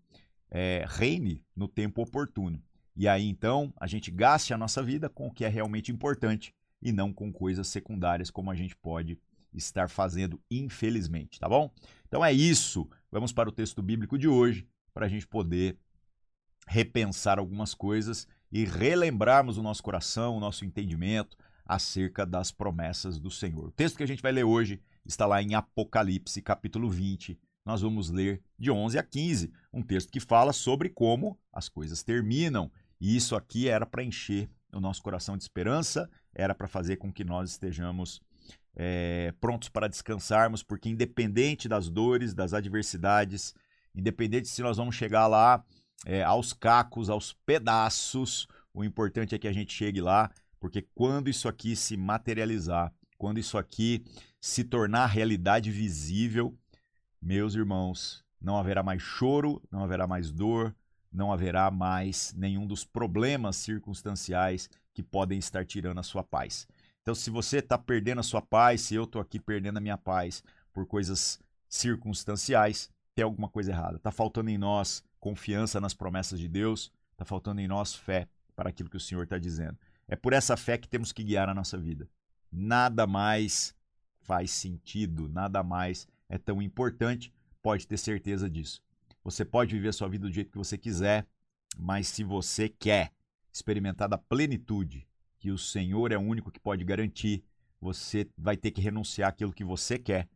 é, 0.50 0.84
reine 0.88 1.42
no 1.54 1.66
tempo 1.66 2.02
oportuno. 2.02 2.62
E 2.94 3.06
aí 3.08 3.28
então 3.28 3.72
a 3.78 3.86
gente 3.86 4.10
gaste 4.10 4.54
a 4.54 4.58
nossa 4.58 4.82
vida 4.82 5.08
com 5.08 5.26
o 5.26 5.32
que 5.32 5.44
é 5.44 5.48
realmente 5.48 5.92
importante 5.92 6.54
e 6.80 6.92
não 6.92 7.12
com 7.12 7.32
coisas 7.32 7.68
secundárias 7.68 8.30
como 8.30 8.50
a 8.50 8.54
gente 8.54 8.76
pode 8.76 9.18
estar 9.52 9.88
fazendo, 9.88 10.40
infelizmente, 10.50 11.40
tá 11.40 11.48
bom? 11.48 11.70
Então 12.06 12.24
é 12.24 12.32
isso. 12.32 12.88
Vamos 13.10 13.32
para 13.32 13.48
o 13.48 13.52
texto 13.52 13.82
bíblico 13.82 14.18
de 14.18 14.28
hoje 14.28 14.66
para 14.92 15.06
a 15.06 15.08
gente 15.08 15.26
poder 15.26 15.78
repensar 16.66 17.38
algumas 17.38 17.74
coisas 17.74 18.26
e 18.50 18.64
relembrarmos 18.64 19.58
o 19.58 19.62
nosso 19.62 19.82
coração, 19.82 20.36
o 20.36 20.40
nosso 20.40 20.64
entendimento 20.64 21.36
acerca 21.64 22.24
das 22.24 22.50
promessas 22.50 23.18
do 23.18 23.30
Senhor. 23.30 23.68
O 23.68 23.72
texto 23.72 23.96
que 23.96 24.02
a 24.02 24.06
gente 24.06 24.22
vai 24.22 24.32
ler 24.32 24.44
hoje 24.44 24.80
está 25.04 25.26
lá 25.26 25.42
em 25.42 25.54
Apocalipse, 25.54 26.40
capítulo 26.40 26.88
20. 26.88 27.38
Nós 27.64 27.82
vamos 27.82 28.10
ler 28.10 28.40
de 28.58 28.70
11 28.70 28.98
a 28.98 29.02
15, 29.02 29.52
um 29.72 29.82
texto 29.82 30.10
que 30.10 30.20
fala 30.20 30.52
sobre 30.52 30.88
como 30.88 31.38
as 31.52 31.68
coisas 31.68 32.02
terminam 32.02 32.70
e 33.00 33.16
isso 33.16 33.36
aqui 33.36 33.68
era 33.68 33.84
para 33.84 34.02
encher 34.02 34.48
o 34.72 34.80
nosso 34.80 35.02
coração 35.02 35.36
de 35.36 35.42
esperança, 35.42 36.08
era 36.34 36.54
para 36.54 36.68
fazer 36.68 36.96
com 36.96 37.12
que 37.12 37.24
nós 37.24 37.50
estejamos 37.50 38.20
é, 38.74 39.32
prontos 39.40 39.68
para 39.68 39.88
descansarmos, 39.88 40.62
porque 40.62 40.88
independente 40.88 41.68
das 41.68 41.88
dores, 41.88 42.34
das 42.34 42.52
adversidades, 42.52 43.54
independente 43.94 44.48
se 44.48 44.62
nós 44.62 44.76
vamos 44.76 44.94
chegar 44.94 45.26
lá 45.26 45.64
é, 46.04 46.22
aos 46.22 46.52
cacos, 46.52 47.08
aos 47.08 47.32
pedaços, 47.32 48.46
o 48.74 48.84
importante 48.84 49.34
é 49.34 49.38
que 49.38 49.48
a 49.48 49.52
gente 49.52 49.72
chegue 49.72 50.00
lá, 50.00 50.30
porque 50.60 50.82
quando 50.94 51.28
isso 51.28 51.48
aqui 51.48 51.74
se 51.74 51.96
materializar, 51.96 52.92
quando 53.16 53.38
isso 53.38 53.56
aqui 53.56 54.04
se 54.40 54.64
tornar 54.64 55.06
realidade 55.06 55.70
visível, 55.70 56.56
meus 57.20 57.54
irmãos, 57.54 58.24
não 58.40 58.58
haverá 58.58 58.82
mais 58.82 59.02
choro, 59.02 59.62
não 59.70 59.82
haverá 59.82 60.06
mais 60.06 60.30
dor, 60.30 60.74
não 61.10 61.32
haverá 61.32 61.70
mais 61.70 62.34
nenhum 62.36 62.66
dos 62.66 62.84
problemas 62.84 63.56
circunstanciais 63.56 64.68
que 64.92 65.02
podem 65.02 65.38
estar 65.38 65.64
tirando 65.64 65.98
a 65.98 66.02
sua 66.02 66.22
paz. 66.22 66.68
Então, 67.00 67.14
se 67.14 67.30
você 67.30 67.58
está 67.58 67.78
perdendo 67.78 68.18
a 68.18 68.24
sua 68.24 68.42
paz, 68.42 68.82
se 68.82 68.94
eu 68.94 69.04
estou 69.04 69.22
aqui 69.22 69.38
perdendo 69.38 69.78
a 69.78 69.80
minha 69.80 69.96
paz 69.96 70.42
por 70.72 70.86
coisas 70.86 71.40
circunstanciais, 71.68 72.90
tem 73.16 73.24
alguma 73.24 73.48
coisa 73.48 73.72
errada. 73.72 73.96
Está 73.96 74.12
faltando 74.12 74.50
em 74.50 74.58
nós 74.58 75.02
confiança 75.18 75.80
nas 75.80 75.94
promessas 75.94 76.38
de 76.38 76.46
Deus, 76.46 76.92
está 77.12 77.24
faltando 77.24 77.62
em 77.62 77.66
nós 77.66 77.94
fé 77.94 78.28
para 78.54 78.68
aquilo 78.68 78.90
que 78.90 78.96
o 78.96 79.00
Senhor 79.00 79.24
está 79.24 79.38
dizendo. 79.38 79.78
É 80.06 80.14
por 80.14 80.34
essa 80.34 80.54
fé 80.56 80.76
que 80.76 80.86
temos 80.86 81.12
que 81.12 81.24
guiar 81.24 81.48
a 81.48 81.54
nossa 81.54 81.78
vida. 81.78 82.08
Nada 82.52 83.06
mais 83.06 83.74
faz 84.20 84.50
sentido, 84.50 85.28
nada 85.30 85.62
mais 85.62 86.06
é 86.28 86.36
tão 86.36 86.60
importante, 86.60 87.32
pode 87.62 87.86
ter 87.86 87.96
certeza 87.96 88.50
disso. 88.50 88.82
Você 89.24 89.44
pode 89.44 89.74
viver 89.74 89.88
a 89.88 89.92
sua 89.92 90.08
vida 90.08 90.26
do 90.26 90.32
jeito 90.32 90.52
que 90.52 90.58
você 90.58 90.76
quiser, 90.76 91.26
mas 91.78 92.08
se 92.08 92.22
você 92.22 92.68
quer 92.68 93.12
experimentar 93.50 94.08
da 94.08 94.18
plenitude 94.18 95.08
que 95.38 95.50
o 95.50 95.58
Senhor 95.58 96.12
é 96.12 96.18
o 96.18 96.20
único 96.20 96.50
que 96.50 96.60
pode 96.60 96.84
garantir, 96.84 97.42
você 97.80 98.28
vai 98.36 98.56
ter 98.56 98.70
que 98.70 98.80
renunciar 98.80 99.30
aquilo 99.30 99.52
que 99.52 99.64
você 99.64 99.98
quer 99.98 100.28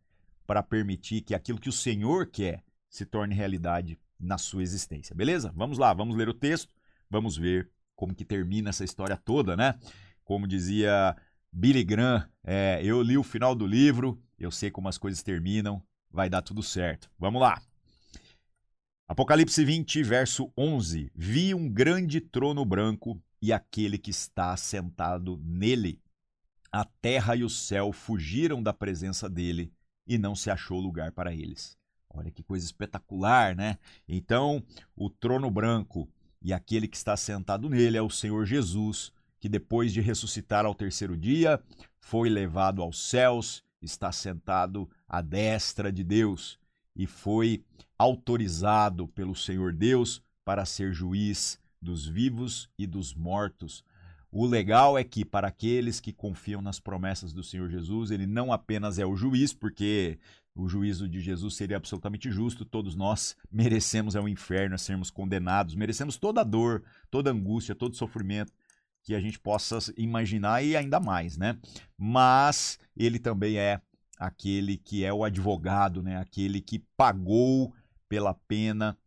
para 0.46 0.62
permitir 0.62 1.20
que 1.20 1.34
aquilo 1.34 1.60
que 1.60 1.68
o 1.68 1.72
Senhor 1.72 2.26
quer 2.26 2.64
se 2.90 3.06
torne 3.06 3.34
realidade 3.34 3.98
na 4.18 4.36
sua 4.36 4.62
existência. 4.62 5.14
Beleza? 5.14 5.52
Vamos 5.56 5.78
lá, 5.78 5.94
vamos 5.94 6.16
ler 6.16 6.28
o 6.28 6.34
texto, 6.34 6.74
vamos 7.08 7.36
ver 7.36 7.70
como 7.94 8.14
que 8.14 8.24
termina 8.24 8.70
essa 8.70 8.84
história 8.84 9.16
toda, 9.16 9.56
né? 9.56 9.78
Como 10.24 10.46
dizia 10.46 11.16
Billy 11.52 11.84
Graham, 11.84 12.28
é, 12.42 12.80
eu 12.82 13.00
li 13.00 13.16
o 13.16 13.22
final 13.22 13.54
do 13.54 13.66
livro, 13.66 14.22
eu 14.38 14.50
sei 14.50 14.70
como 14.70 14.88
as 14.88 14.98
coisas 14.98 15.22
terminam, 15.22 15.82
vai 16.10 16.28
dar 16.28 16.42
tudo 16.42 16.62
certo. 16.62 17.10
Vamos 17.18 17.40
lá. 17.40 17.62
Apocalipse 19.08 19.64
20, 19.64 20.02
verso 20.02 20.52
11. 20.56 21.10
Vi 21.14 21.54
um 21.54 21.68
grande 21.68 22.20
trono 22.20 22.64
branco 22.64 23.20
e 23.42 23.52
aquele 23.52 23.98
que 23.98 24.10
está 24.10 24.56
sentado 24.56 25.40
nele. 25.42 26.00
A 26.70 26.84
terra 26.84 27.34
e 27.34 27.42
o 27.42 27.50
céu 27.50 27.92
fugiram 27.92 28.62
da 28.62 28.72
presença 28.72 29.28
dele 29.28 29.72
e 30.06 30.16
não 30.16 30.36
se 30.36 30.50
achou 30.50 30.78
lugar 30.78 31.10
para 31.12 31.34
eles. 31.34 31.79
Olha 32.12 32.30
que 32.30 32.42
coisa 32.42 32.64
espetacular, 32.64 33.54
né? 33.54 33.78
Então, 34.08 34.62
o 34.96 35.08
trono 35.08 35.50
branco 35.50 36.08
e 36.42 36.52
aquele 36.52 36.88
que 36.88 36.96
está 36.96 37.16
sentado 37.16 37.68
nele 37.68 37.96
é 37.96 38.02
o 38.02 38.10
Senhor 38.10 38.44
Jesus, 38.44 39.12
que 39.38 39.48
depois 39.48 39.92
de 39.92 40.00
ressuscitar 40.00 40.66
ao 40.66 40.74
terceiro 40.74 41.16
dia, 41.16 41.62
foi 42.00 42.28
levado 42.28 42.82
aos 42.82 43.08
céus, 43.08 43.62
está 43.80 44.10
sentado 44.10 44.90
à 45.08 45.20
destra 45.20 45.92
de 45.92 46.02
Deus 46.02 46.58
e 46.96 47.06
foi 47.06 47.64
autorizado 47.98 49.06
pelo 49.08 49.34
Senhor 49.34 49.72
Deus 49.72 50.22
para 50.44 50.64
ser 50.64 50.92
juiz 50.92 51.58
dos 51.80 52.06
vivos 52.06 52.68
e 52.78 52.86
dos 52.86 53.14
mortos. 53.14 53.84
O 54.32 54.46
legal 54.46 54.96
é 54.96 55.02
que, 55.02 55.24
para 55.24 55.48
aqueles 55.48 55.98
que 55.98 56.12
confiam 56.12 56.62
nas 56.62 56.78
promessas 56.78 57.32
do 57.32 57.42
Senhor 57.42 57.68
Jesus, 57.68 58.12
ele 58.12 58.26
não 58.26 58.52
apenas 58.52 58.98
é 58.98 59.04
o 59.04 59.16
juiz, 59.16 59.52
porque 59.52 60.18
o 60.54 60.68
juízo 60.68 61.08
de 61.08 61.20
Jesus 61.20 61.54
seria 61.54 61.76
absolutamente 61.76 62.30
justo, 62.30 62.64
todos 62.64 62.94
nós 62.94 63.36
merecemos 63.50 64.14
é 64.14 64.20
o 64.20 64.28
inferno, 64.28 64.74
é 64.74 64.78
sermos 64.78 65.10
condenados, 65.10 65.74
merecemos 65.74 66.16
toda 66.16 66.40
a 66.40 66.44
dor, 66.44 66.82
toda 67.10 67.30
a 67.30 67.32
angústia, 67.32 67.74
todo 67.74 67.92
o 67.92 67.96
sofrimento 67.96 68.52
que 69.02 69.14
a 69.14 69.20
gente 69.20 69.38
possa 69.38 69.78
imaginar 69.96 70.62
e 70.62 70.76
ainda 70.76 71.00
mais, 71.00 71.36
né? 71.36 71.58
Mas 71.96 72.78
ele 72.96 73.18
também 73.18 73.56
é 73.56 73.80
aquele 74.18 74.76
que 74.76 75.04
é 75.04 75.12
o 75.12 75.24
advogado, 75.24 76.02
né? 76.02 76.18
Aquele 76.18 76.60
que 76.60 76.80
pagou 76.96 77.74
pela 78.08 78.34
pena 78.34 78.98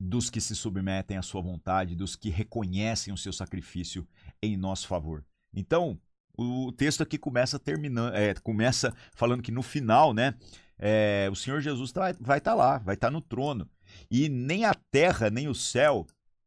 dos 0.00 0.30
que 0.30 0.40
se 0.40 0.54
submetem 0.54 1.16
à 1.16 1.22
sua 1.22 1.40
vontade, 1.40 1.94
dos 1.94 2.16
que 2.16 2.30
reconhecem 2.30 3.12
o 3.12 3.16
seu 3.16 3.32
sacrifício 3.32 4.06
em 4.42 4.56
nosso 4.56 4.86
favor. 4.86 5.24
Então, 5.52 6.00
o 6.38 6.72
texto 6.72 7.02
aqui 7.02 7.18
começa 7.18 7.58
terminando, 7.58 8.14
é, 8.14 8.32
começa 8.34 8.94
falando 9.12 9.42
que 9.42 9.50
no 9.50 9.62
final, 9.62 10.14
né, 10.14 10.34
é, 10.78 11.28
o 11.30 11.34
Senhor 11.34 11.60
Jesus 11.60 11.90
tá, 11.90 12.14
vai 12.20 12.38
estar 12.38 12.52
tá 12.52 12.54
lá, 12.54 12.78
vai 12.78 12.94
estar 12.94 13.08
tá 13.08 13.10
no 13.10 13.20
trono. 13.20 13.68
E 14.10 14.28
nem 14.28 14.64
a 14.64 14.72
terra, 14.72 15.28
nem 15.28 15.48
o 15.48 15.54
céu 15.54 16.06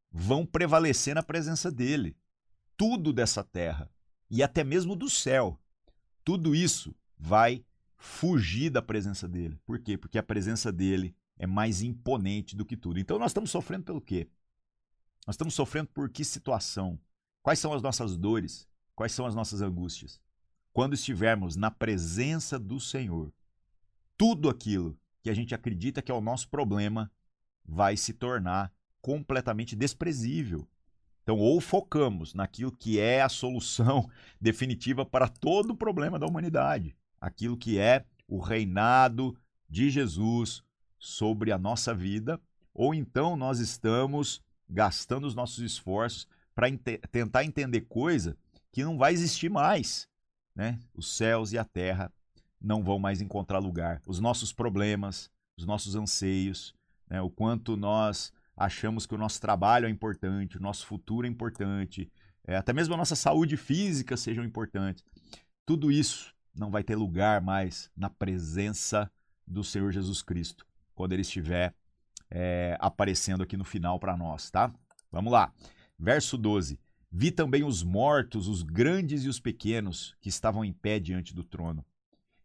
vão 0.09 0.45
prevalecer 0.45 1.13
na 1.13 1.21
presença 1.21 1.69
dele. 1.69 2.15
Tudo 2.77 3.11
dessa 3.11 3.43
terra 3.43 3.91
e 4.29 4.41
até 4.41 4.63
mesmo 4.63 4.95
do 4.95 5.09
céu, 5.09 5.59
tudo 6.23 6.55
isso 6.55 6.95
vai 7.17 7.65
fugir 7.97 8.69
da 8.69 8.81
presença 8.81 9.27
dele. 9.27 9.59
Por 9.65 9.77
quê? 9.77 9.97
Porque 9.97 10.17
a 10.17 10.23
presença 10.23 10.71
dele 10.71 11.13
é 11.37 11.45
mais 11.45 11.81
imponente 11.81 12.55
do 12.55 12.65
que 12.65 12.77
tudo. 12.77 12.97
Então 12.97 13.19
nós 13.19 13.31
estamos 13.31 13.51
sofrendo 13.51 13.83
pelo 13.83 13.99
quê? 13.99 14.29
Nós 15.27 15.33
estamos 15.33 15.53
sofrendo 15.53 15.89
por 15.89 16.09
que 16.09 16.23
situação? 16.23 16.97
Quais 17.43 17.59
são 17.59 17.73
as 17.73 17.81
nossas 17.81 18.15
dores? 18.15 18.67
Quais 19.01 19.13
são 19.13 19.25
as 19.25 19.33
nossas 19.33 19.63
angústias? 19.63 20.21
Quando 20.71 20.93
estivermos 20.93 21.55
na 21.55 21.71
presença 21.71 22.59
do 22.59 22.79
Senhor, 22.79 23.33
tudo 24.15 24.47
aquilo 24.47 24.95
que 25.23 25.29
a 25.31 25.33
gente 25.33 25.55
acredita 25.55 26.03
que 26.03 26.11
é 26.11 26.13
o 26.13 26.21
nosso 26.21 26.47
problema 26.49 27.11
vai 27.65 27.97
se 27.97 28.13
tornar 28.13 28.71
completamente 29.01 29.75
desprezível. 29.75 30.67
Então, 31.23 31.39
ou 31.39 31.59
focamos 31.59 32.35
naquilo 32.35 32.71
que 32.71 32.99
é 32.99 33.23
a 33.23 33.27
solução 33.27 34.07
definitiva 34.39 35.03
para 35.03 35.27
todo 35.27 35.71
o 35.71 35.75
problema 35.75 36.19
da 36.19 36.27
humanidade, 36.27 36.95
aquilo 37.19 37.57
que 37.57 37.79
é 37.79 38.05
o 38.27 38.37
reinado 38.37 39.35
de 39.67 39.89
Jesus 39.89 40.63
sobre 40.99 41.51
a 41.51 41.57
nossa 41.57 41.91
vida, 41.91 42.39
ou 42.71 42.93
então 42.93 43.35
nós 43.35 43.57
estamos 43.57 44.43
gastando 44.69 45.25
os 45.25 45.33
nossos 45.33 45.57
esforços 45.57 46.27
para 46.53 46.67
tentar 47.11 47.43
entender 47.43 47.81
coisa 47.81 48.37
que 48.71 48.83
não 48.83 48.97
vai 48.97 49.13
existir 49.13 49.49
mais. 49.49 50.07
Né? 50.55 50.79
Os 50.93 51.15
céus 51.15 51.51
e 51.51 51.57
a 51.57 51.63
terra 51.63 52.11
não 52.59 52.83
vão 52.83 52.99
mais 52.99 53.21
encontrar 53.21 53.59
lugar. 53.59 54.01
Os 54.05 54.19
nossos 54.19 54.53
problemas, 54.53 55.29
os 55.57 55.65
nossos 55.65 55.95
anseios, 55.95 56.73
né? 57.09 57.21
o 57.21 57.29
quanto 57.29 57.75
nós 57.75 58.31
achamos 58.55 59.05
que 59.05 59.15
o 59.15 59.17
nosso 59.17 59.41
trabalho 59.41 59.87
é 59.87 59.89
importante, 59.89 60.57
o 60.57 60.61
nosso 60.61 60.85
futuro 60.85 61.25
é 61.25 61.29
importante, 61.29 62.11
é, 62.45 62.55
até 62.55 62.73
mesmo 62.73 62.93
a 62.93 62.97
nossa 62.97 63.15
saúde 63.15 63.57
física 63.57 64.15
sejam 64.17 64.43
importantes. 64.43 65.03
Tudo 65.65 65.91
isso 65.91 66.33
não 66.53 66.69
vai 66.69 66.83
ter 66.83 66.95
lugar 66.95 67.41
mais 67.41 67.89
na 67.95 68.09
presença 68.09 69.11
do 69.47 69.63
Senhor 69.63 69.91
Jesus 69.91 70.21
Cristo, 70.21 70.65
quando 70.93 71.13
ele 71.13 71.21
estiver 71.21 71.73
é, 72.29 72.77
aparecendo 72.79 73.43
aqui 73.43 73.57
no 73.57 73.65
final 73.65 73.99
para 73.99 74.15
nós, 74.15 74.49
tá? 74.49 74.73
Vamos 75.11 75.31
lá. 75.31 75.51
Verso 75.99 76.37
12. 76.37 76.79
Vi 77.11 77.29
também 77.29 77.63
os 77.63 77.83
mortos, 77.83 78.47
os 78.47 78.63
grandes 78.63 79.23
e 79.25 79.27
os 79.27 79.39
pequenos, 79.39 80.15
que 80.21 80.29
estavam 80.29 80.63
em 80.63 80.71
pé 80.71 80.97
diante 80.97 81.35
do 81.35 81.43
trono. 81.43 81.85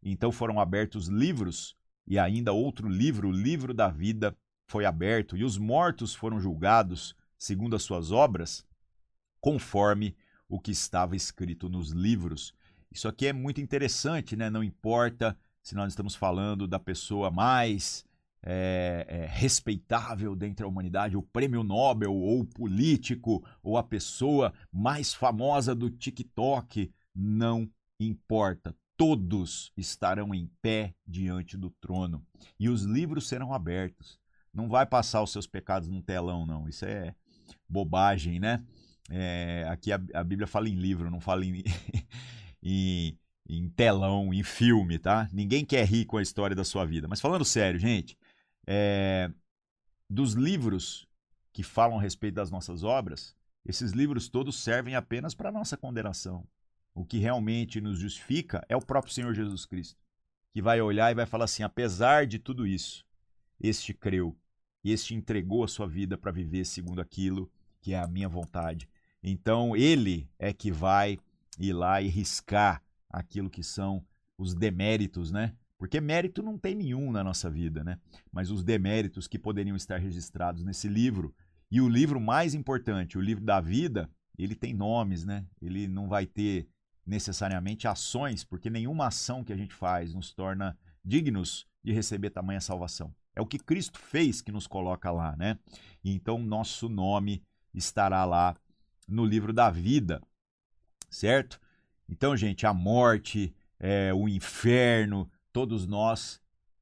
Então 0.03 0.33
foram 0.33 0.59
abertos 0.59 1.07
livros, 1.07 1.77
e 2.07 2.19
ainda 2.19 2.53
outro 2.53 2.89
livro, 2.89 3.29
o 3.29 3.33
livro 3.33 3.73
da 3.73 3.89
vida, 3.89 4.37
foi 4.67 4.85
aberto, 4.85 5.37
e 5.37 5.45
os 5.45 5.57
mortos 5.57 6.15
foram 6.15 6.41
julgados 6.41 7.15
segundo 7.39 7.77
as 7.77 7.83
suas 7.83 8.11
obras, 8.11 8.67
conforme 9.41 10.17
o 10.49 10.59
que 10.59 10.71
estava 10.71 11.15
escrito 11.15 11.69
nos 11.69 11.91
livros. 11.91 12.55
Isso 12.91 13.09
aqui 13.09 13.27
é 13.27 13.33
muito 13.33 13.61
interessante, 13.61 14.37
né? 14.37 14.49
Não 14.49 14.65
importa 14.65 15.39
se 15.63 15.75
nós 15.75 15.93
estamos 15.93 16.15
falando 16.15 16.67
da 16.67 16.79
pessoa 16.79 17.31
mais 17.31 18.06
é, 18.49 19.05
é, 19.09 19.27
respeitável 19.27 20.37
dentro 20.37 20.65
da 20.65 20.69
humanidade, 20.69 21.17
o 21.17 21.23
prêmio 21.23 21.65
Nobel, 21.65 22.15
ou 22.15 22.41
o 22.41 22.45
político, 22.45 23.45
ou 23.61 23.77
a 23.77 23.83
pessoa 23.83 24.55
mais 24.73 25.13
famosa 25.13 25.75
do 25.75 25.91
TikTok, 25.91 26.93
não 27.13 27.69
importa. 27.99 28.73
Todos 28.97 29.73
estarão 29.77 30.33
em 30.33 30.49
pé 30.63 30.95
diante 31.05 31.57
do 31.57 31.71
trono 31.71 32.25
e 32.59 32.69
os 32.69 32.83
livros 32.83 33.27
serão 33.27 33.53
abertos. 33.53 34.17
Não 34.55 34.69
vai 34.69 34.87
passar 34.87 35.23
os 35.23 35.33
seus 35.33 35.49
pecados 35.49 35.89
num 35.89 36.01
telão, 36.01 36.47
não. 36.47 36.69
Isso 36.69 36.85
é 36.85 37.17
bobagem, 37.69 38.39
né? 38.39 38.65
É, 39.11 39.67
aqui 39.69 39.91
a, 39.91 40.01
a, 40.15 40.23
Bíblia 40.23 40.47
fala 40.47 40.69
em 40.69 40.75
livro, 40.75 41.11
não 41.11 41.21
fala 41.21 41.45
em, 41.45 41.65
em, 42.63 43.19
em 43.49 43.69
telão, 43.71 44.33
em 44.33 44.45
filme, 44.45 45.01
tá? 45.01 45.29
Ninguém 45.33 45.65
quer 45.65 45.85
rir 45.85 46.05
com 46.05 46.17
a 46.17 46.23
história 46.23 46.55
da 46.55 46.65
sua 46.65 46.85
vida. 46.85 47.09
Mas 47.09 47.21
falando 47.21 47.45
sério, 47.45 47.79
gente, 47.79 48.17
é, 48.67 49.31
dos 50.09 50.33
livros 50.33 51.09
que 51.53 51.63
falam 51.63 51.99
a 51.99 52.03
respeito 52.03 52.35
das 52.35 52.51
nossas 52.51 52.83
obras, 52.83 53.35
esses 53.65 53.93
livros 53.93 54.29
todos 54.29 54.63
servem 54.63 54.95
apenas 54.95 55.35
para 55.35 55.49
a 55.49 55.53
nossa 55.53 55.77
condenação. 55.77 56.47
O 56.95 57.05
que 57.05 57.19
realmente 57.19 57.81
nos 57.81 57.99
justifica 57.99 58.65
é 58.69 58.77
o 58.77 58.81
próprio 58.81 59.13
Senhor 59.13 59.35
Jesus 59.35 59.67
Cristo, 59.67 60.01
que 60.53 60.63
vai 60.63 60.81
olhar 60.81 61.11
e 61.11 61.15
vai 61.15 61.27
falar 61.27 61.45
assim: 61.45 61.63
apesar 61.63 62.27
de 62.27 62.39
tudo 62.39 62.67
isso, 62.67 63.05
este 63.61 63.93
creu, 63.93 64.37
este 64.85 65.15
entregou 65.15 65.65
a 65.65 65.69
sua 65.69 65.87
vida 65.87 66.17
para 66.17 66.31
viver 66.31 66.65
segundo 66.65 67.01
aquilo 67.01 67.51
que 67.81 67.93
é 67.93 67.99
a 67.99 68.09
minha 68.09 68.29
vontade. 68.29 68.89
Então, 69.23 69.77
ele 69.77 70.31
é 70.39 70.53
que 70.53 70.71
vai 70.71 71.19
ir 71.59 71.73
lá 71.73 72.01
e 72.01 72.09
riscar 72.09 72.83
aquilo 73.09 73.51
que 73.51 73.63
são 73.63 74.05
os 74.39 74.55
deméritos, 74.55 75.31
né? 75.31 75.55
Porque 75.79 76.01
mérito 76.01 76.43
não 76.43 76.57
tem 76.59 76.75
nenhum 76.75 77.13
na 77.13 77.23
nossa 77.23 77.51
vida, 77.51 77.85
né? 77.85 77.99
Mas 78.33 78.51
os 78.51 78.65
deméritos 78.65 79.29
que 79.29 79.39
poderiam 79.39 79.77
estar 79.77 79.99
registrados 79.99 80.65
nesse 80.65 80.89
livro. 80.89 81.35
E 81.71 81.81
o 81.81 81.89
livro 81.89 82.21
mais 82.21 82.55
importante, 82.55 83.19
o 83.19 83.21
livro 83.21 83.45
da 83.45 83.61
vida, 83.61 84.11
ele 84.39 84.55
tem 84.55 84.73
nomes, 84.73 85.25
né? 85.25 85.45
Ele 85.61 85.87
não 85.87 86.09
vai 86.09 86.27
ter 86.27 86.69
necessariamente 87.05 87.87
ações, 87.87 88.43
porque 88.43 88.71
nenhuma 88.71 89.07
ação 89.07 89.45
que 89.45 89.53
a 89.53 89.57
gente 89.57 89.75
faz 89.75 90.15
nos 90.15 90.33
torna 90.33 90.77
dignos 91.05 91.67
de 91.85 91.93
receber 91.93 92.31
tamanha 92.31 92.61
salvação. 92.61 93.15
É 93.35 93.41
o 93.41 93.47
que 93.47 93.59
Cristo 93.59 93.99
fez 93.99 94.41
que 94.41 94.51
nos 94.51 94.67
coloca 94.67 95.11
lá, 95.11 95.37
né? 95.37 95.59
E 96.03 96.11
então 96.11 96.39
nosso 96.39 96.89
nome 96.89 97.43
estará 97.75 98.25
lá 98.25 98.57
no 99.07 99.25
livro 99.25 99.53
da 99.53 99.71
vida, 99.71 100.21
certo? 101.09 101.61
Então, 102.09 102.37
gente, 102.37 102.67
a 102.67 102.73
morte, 102.73 103.55
é, 103.79 104.13
o 104.13 104.29
inferno, 104.29 105.31
todos 105.57 105.87
nós 105.87 106.39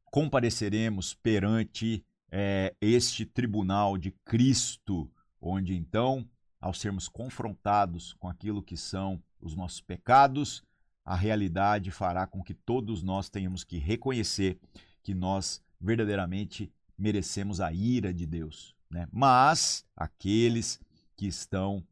compareceremos 0.06 1.14
perante 1.14 2.04
é, 2.28 2.74
este 2.80 3.24
tribunal 3.24 3.96
de 3.96 4.10
Cristo, 4.24 5.08
onde 5.40 5.76
então, 5.76 6.28
ao 6.60 6.74
sermos 6.74 7.06
confrontados 7.06 8.14
com 8.14 8.28
aquilo 8.28 8.60
que 8.60 8.76
são 8.76 9.22
os 9.40 9.54
nossos 9.54 9.80
pecados, 9.80 10.60
a 11.04 11.14
realidade 11.14 11.92
fará 11.92 12.26
com 12.26 12.42
que 12.42 12.52
todos 12.52 13.00
nós 13.00 13.30
tenhamos 13.30 13.62
que 13.62 13.78
reconhecer 13.78 14.58
que 15.04 15.14
nós 15.14 15.62
verdadeiramente 15.80 16.68
merecemos 16.98 17.60
a 17.60 17.72
ira 17.72 18.12
de 18.12 18.26
Deus. 18.26 18.74
Né? 18.90 19.06
Mas 19.12 19.86
aqueles 19.96 20.80
que 21.16 21.28
estão 21.28 21.86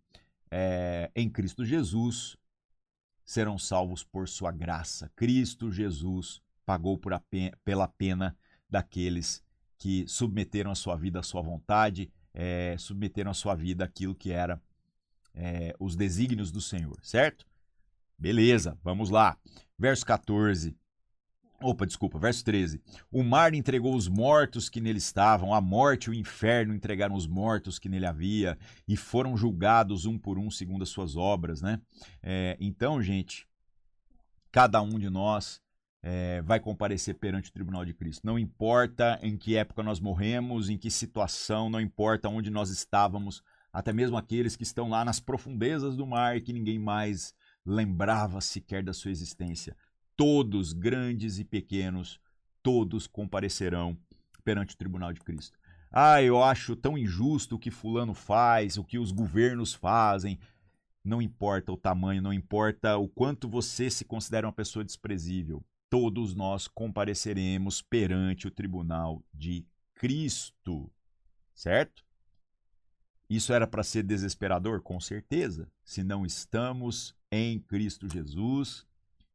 é, 0.50 1.12
em 1.14 1.30
Cristo 1.30 1.64
Jesus 1.64 2.36
serão 3.24 3.56
salvos 3.56 4.02
por 4.02 4.28
sua 4.28 4.50
graça. 4.50 5.08
Cristo 5.14 5.70
Jesus 5.70 6.42
pagou 6.64 7.00
pela 7.64 7.88
pena 7.88 8.36
daqueles 8.68 9.42
que 9.78 10.06
submeteram 10.06 10.70
a 10.70 10.76
sua 10.76 10.96
vida 10.96 11.20
à 11.20 11.22
sua 11.22 11.42
vontade, 11.42 12.10
é, 12.32 12.76
submeteram 12.78 13.30
a 13.30 13.34
sua 13.34 13.54
vida 13.54 13.84
àquilo 13.84 14.14
que 14.14 14.30
era 14.30 14.60
é, 15.34 15.74
os 15.78 15.96
desígnios 15.96 16.50
do 16.50 16.60
Senhor, 16.60 16.98
certo? 17.02 17.46
Beleza, 18.18 18.78
vamos 18.82 19.10
lá. 19.10 19.36
Verso 19.78 20.06
14. 20.06 20.76
Opa, 21.60 21.86
desculpa, 21.86 22.18
verso 22.18 22.44
13. 22.44 22.80
O 23.10 23.22
mar 23.22 23.54
entregou 23.54 23.94
os 23.94 24.08
mortos 24.08 24.68
que 24.68 24.80
nele 24.80 24.98
estavam, 24.98 25.54
a 25.54 25.60
morte 25.60 26.06
e 26.06 26.10
o 26.10 26.14
inferno 26.14 26.74
entregaram 26.74 27.14
os 27.14 27.26
mortos 27.26 27.78
que 27.78 27.88
nele 27.88 28.06
havia, 28.06 28.58
e 28.86 28.96
foram 28.96 29.36
julgados 29.36 30.04
um 30.04 30.18
por 30.18 30.38
um 30.38 30.50
segundo 30.50 30.82
as 30.82 30.88
suas 30.88 31.16
obras, 31.16 31.62
né? 31.62 31.80
É, 32.22 32.56
então, 32.60 33.00
gente, 33.00 33.46
cada 34.50 34.82
um 34.82 34.98
de 34.98 35.08
nós 35.08 35.60
é, 36.02 36.42
vai 36.42 36.58
comparecer 36.58 37.14
perante 37.14 37.48
o 37.48 37.52
tribunal 37.52 37.84
de 37.84 37.94
Cristo. 37.94 38.26
Não 38.26 38.38
importa 38.38 39.18
em 39.22 39.36
que 39.36 39.56
época 39.56 39.82
nós 39.82 40.00
morremos, 40.00 40.68
em 40.68 40.76
que 40.76 40.90
situação, 40.90 41.70
não 41.70 41.80
importa 41.80 42.28
onde 42.28 42.50
nós 42.50 42.70
estávamos, 42.70 43.42
até 43.72 43.92
mesmo 43.92 44.16
aqueles 44.16 44.56
que 44.56 44.64
estão 44.64 44.88
lá 44.88 45.04
nas 45.04 45.20
profundezas 45.20 45.96
do 45.96 46.06
mar 46.06 46.36
e 46.36 46.40
que 46.40 46.52
ninguém 46.52 46.78
mais 46.78 47.32
lembrava 47.64 48.40
sequer 48.40 48.82
da 48.82 48.92
sua 48.92 49.12
existência. 49.12 49.76
Todos, 50.16 50.72
grandes 50.72 51.38
e 51.38 51.44
pequenos, 51.44 52.20
todos 52.62 53.06
comparecerão 53.06 53.96
perante 54.44 54.74
o 54.74 54.78
tribunal 54.78 55.12
de 55.12 55.20
Cristo. 55.20 55.56
Ah, 55.90 56.22
eu 56.22 56.42
acho 56.42 56.74
tão 56.74 56.98
injusto 56.98 57.56
o 57.56 57.58
que 57.58 57.70
fulano 57.70 58.14
faz, 58.14 58.76
o 58.76 58.84
que 58.84 58.98
os 58.98 59.12
governos 59.12 59.72
fazem. 59.72 60.38
Não 61.04 61.22
importa 61.22 61.70
o 61.70 61.76
tamanho, 61.76 62.22
não 62.22 62.32
importa 62.32 62.96
o 62.96 63.08
quanto 63.08 63.48
você 63.48 63.88
se 63.90 64.04
considera 64.04 64.46
uma 64.46 64.52
pessoa 64.52 64.84
desprezível 64.84 65.62
todos 65.92 66.34
nós 66.34 66.66
compareceremos 66.66 67.82
perante 67.82 68.48
o 68.48 68.50
tribunal 68.50 69.22
de 69.30 69.66
Cristo. 69.92 70.90
Certo? 71.54 72.02
Isso 73.28 73.52
era 73.52 73.66
para 73.66 73.82
ser 73.82 74.02
desesperador? 74.02 74.80
Com 74.80 74.98
certeza. 74.98 75.70
Se 75.84 76.02
não 76.02 76.24
estamos 76.24 77.14
em 77.30 77.60
Cristo 77.60 78.08
Jesus, 78.10 78.86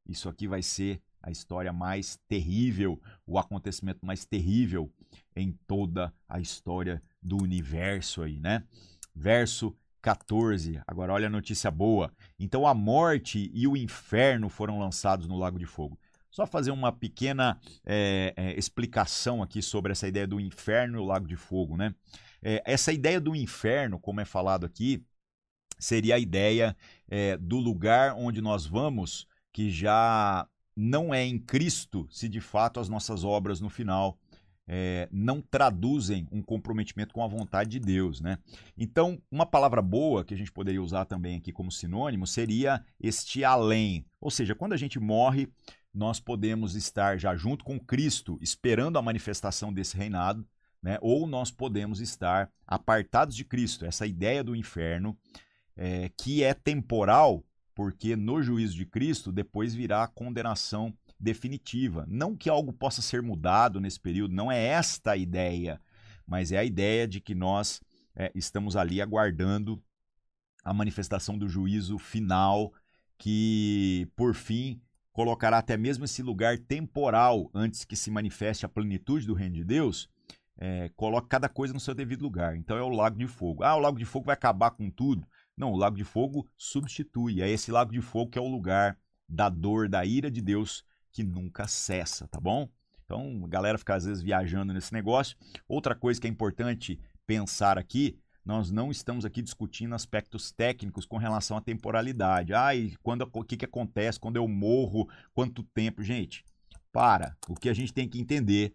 isso 0.09 0.27
aqui 0.27 0.47
vai 0.47 0.63
ser 0.63 0.99
a 1.21 1.29
história 1.29 1.71
mais 1.71 2.19
terrível, 2.27 2.99
o 3.23 3.37
acontecimento 3.37 4.03
mais 4.03 4.25
terrível 4.25 4.91
em 5.35 5.51
toda 5.67 6.11
a 6.27 6.39
história 6.39 7.03
do 7.21 7.37
universo 7.37 8.23
aí, 8.23 8.39
né? 8.39 8.63
Verso 9.13 9.77
14. 10.01 10.81
Agora 10.87 11.13
olha 11.13 11.27
a 11.27 11.29
notícia 11.29 11.69
boa. 11.69 12.11
Então 12.39 12.65
a 12.65 12.73
morte 12.73 13.51
e 13.53 13.67
o 13.67 13.77
inferno 13.77 14.49
foram 14.49 14.79
lançados 14.79 15.27
no 15.27 15.37
lago 15.37 15.59
de 15.59 15.67
fogo. 15.67 15.99
Só 16.37 16.45
fazer 16.45 16.69
uma 16.69 16.91
pequena 16.91 17.59
é, 17.83 18.31
é, 18.37 18.59
explicação 18.59 19.41
aqui 19.41 19.59
sobre 19.59 19.91
essa 19.91 20.07
ideia 20.07 20.27
do 20.27 20.39
inferno 20.39 20.99
e 20.99 21.01
o 21.01 21.03
lago 21.03 21.25
de 21.25 21.35
fogo, 21.35 21.75
né? 21.75 21.95
É, 22.43 22.61
essa 22.63 22.93
ideia 22.93 23.19
do 23.19 23.35
inferno, 23.35 23.99
como 23.99 24.21
é 24.21 24.25
falado 24.25 24.63
aqui, 24.63 25.03
seria 25.79 26.13
a 26.13 26.19
ideia 26.19 26.77
do 27.39 27.57
lugar 27.57 28.13
onde 28.15 28.39
nós 28.39 28.67
vamos, 28.67 29.27
que 29.51 29.71
já 29.71 30.47
não 30.75 31.11
é 31.11 31.25
em 31.25 31.39
Cristo, 31.39 32.07
se 32.11 32.29
de 32.29 32.39
fato 32.39 32.79
as 32.79 32.87
nossas 32.87 33.23
obras 33.23 33.59
no 33.59 33.67
final 33.67 34.19
é, 34.67 35.07
não 35.11 35.41
traduzem 35.41 36.27
um 36.31 36.41
comprometimento 36.41 37.13
com 37.13 37.23
a 37.23 37.27
vontade 37.27 37.71
de 37.71 37.79
Deus, 37.79 38.19
né? 38.19 38.37
Então, 38.77 39.19
uma 39.31 39.45
palavra 39.45 39.81
boa 39.81 40.25
que 40.25 40.33
a 40.33 40.37
gente 40.37 40.51
poderia 40.51 40.83
usar 40.83 41.05
também 41.05 41.37
aqui 41.37 41.51
como 41.51 41.71
sinônimo 41.71 42.27
seria 42.27 42.83
este 42.99 43.43
além. 43.43 44.05
Ou 44.19 44.29
seja, 44.29 44.53
quando 44.53 44.73
a 44.73 44.77
gente 44.77 44.99
morre, 44.99 45.47
nós 45.97 46.19
podemos 46.19 46.75
estar 46.75 47.17
já 47.17 47.35
junto 47.35 47.65
com 47.65 47.79
Cristo, 47.79 48.37
esperando 48.39 48.99
a 48.99 49.01
manifestação 49.01 49.73
desse 49.73 49.97
reinado, 49.97 50.47
né? 50.81 50.99
ou 51.01 51.25
nós 51.25 51.49
podemos 51.49 51.99
estar 51.99 52.51
apartados 52.67 53.35
de 53.35 53.43
Cristo. 53.43 53.83
Essa 53.83 54.05
ideia 54.05 54.43
do 54.43 54.55
inferno, 54.55 55.17
é, 55.75 56.09
que 56.09 56.43
é 56.43 56.53
temporal, 56.53 57.43
porque 57.73 58.15
no 58.15 58.43
juízo 58.43 58.75
de 58.75 58.85
Cristo 58.85 59.31
depois 59.31 59.73
virá 59.73 60.03
a 60.03 60.07
condenação 60.07 60.95
definitiva. 61.19 62.05
Não 62.07 62.35
que 62.35 62.47
algo 62.47 62.71
possa 62.71 63.01
ser 63.01 63.23
mudado 63.23 63.81
nesse 63.81 63.99
período, 63.99 64.35
não 64.35 64.51
é 64.51 64.63
esta 64.63 65.13
a 65.13 65.17
ideia, 65.17 65.81
mas 66.27 66.51
é 66.51 66.59
a 66.59 66.63
ideia 66.63 67.07
de 67.07 67.19
que 67.19 67.33
nós 67.33 67.81
é, 68.15 68.31
estamos 68.35 68.75
ali 68.75 69.01
aguardando 69.01 69.81
a 70.63 70.71
manifestação 70.75 71.39
do 71.39 71.49
juízo 71.49 71.97
final, 71.97 72.71
que 73.17 74.07
por 74.15 74.35
fim 74.35 74.79
colocará 75.17 75.57
até 75.57 75.75
mesmo 75.75 76.05
esse 76.05 76.21
lugar 76.21 76.59
temporal 76.59 77.49
antes 77.51 77.83
que 77.83 77.95
se 77.95 78.11
manifeste 78.11 78.67
a 78.67 78.69
plenitude 78.69 79.25
do 79.25 79.33
reino 79.33 79.55
de 79.55 79.63
Deus, 79.63 80.07
é, 80.55 80.89
coloca 80.89 81.27
cada 81.27 81.49
coisa 81.49 81.73
no 81.73 81.79
seu 81.79 81.95
devido 81.95 82.21
lugar. 82.21 82.55
Então 82.55 82.77
é 82.77 82.83
o 82.83 82.89
lago 82.89 83.17
de 83.17 83.25
fogo. 83.25 83.63
Ah, 83.63 83.75
o 83.75 83.79
lago 83.79 83.97
de 83.97 84.05
fogo 84.05 84.27
vai 84.27 84.33
acabar 84.33 84.69
com 84.69 84.91
tudo. 84.91 85.27
Não, 85.57 85.71
o 85.71 85.75
lago 85.75 85.97
de 85.97 86.03
fogo 86.03 86.47
substitui. 86.55 87.41
É 87.41 87.49
esse 87.49 87.71
lago 87.71 87.91
de 87.91 87.99
fogo 87.99 88.29
que 88.29 88.37
é 88.37 88.41
o 88.41 88.47
lugar 88.47 88.95
da 89.27 89.49
dor, 89.49 89.89
da 89.89 90.05
ira 90.05 90.29
de 90.29 90.39
Deus 90.39 90.85
que 91.11 91.23
nunca 91.23 91.67
cessa, 91.67 92.27
tá 92.27 92.39
bom? 92.39 92.69
Então, 93.03 93.41
a 93.43 93.47
galera 93.47 93.79
fica 93.79 93.95
às 93.95 94.05
vezes 94.05 94.21
viajando 94.21 94.71
nesse 94.71 94.93
negócio. 94.93 95.35
Outra 95.67 95.95
coisa 95.95 96.21
que 96.21 96.27
é 96.27 96.29
importante 96.29 96.99
pensar 97.25 97.75
aqui 97.79 98.19
nós 98.47 98.71
não 98.71 98.89
estamos 98.89 99.25
aqui 99.25 99.41
discutindo 99.41 99.93
aspectos 99.93 100.53
técnicos 100.53 101.05
com 101.05 101.17
relação 101.17 101.57
à 101.57 101.61
temporalidade. 101.61 102.53
Ah, 102.53 102.73
e 102.73 102.95
quando, 103.03 103.29
o 103.33 103.43
que, 103.43 103.57
que 103.57 103.65
acontece 103.65 104.17
quando 104.17 104.37
eu 104.37 104.47
morro? 104.47 105.09
Quanto 105.33 105.63
tempo? 105.63 106.01
Gente, 106.01 106.45
para. 106.89 107.35
O 107.49 107.55
que 107.55 107.67
a 107.67 107.73
gente 107.73 107.93
tem 107.93 108.07
que 108.07 108.17
entender 108.17 108.73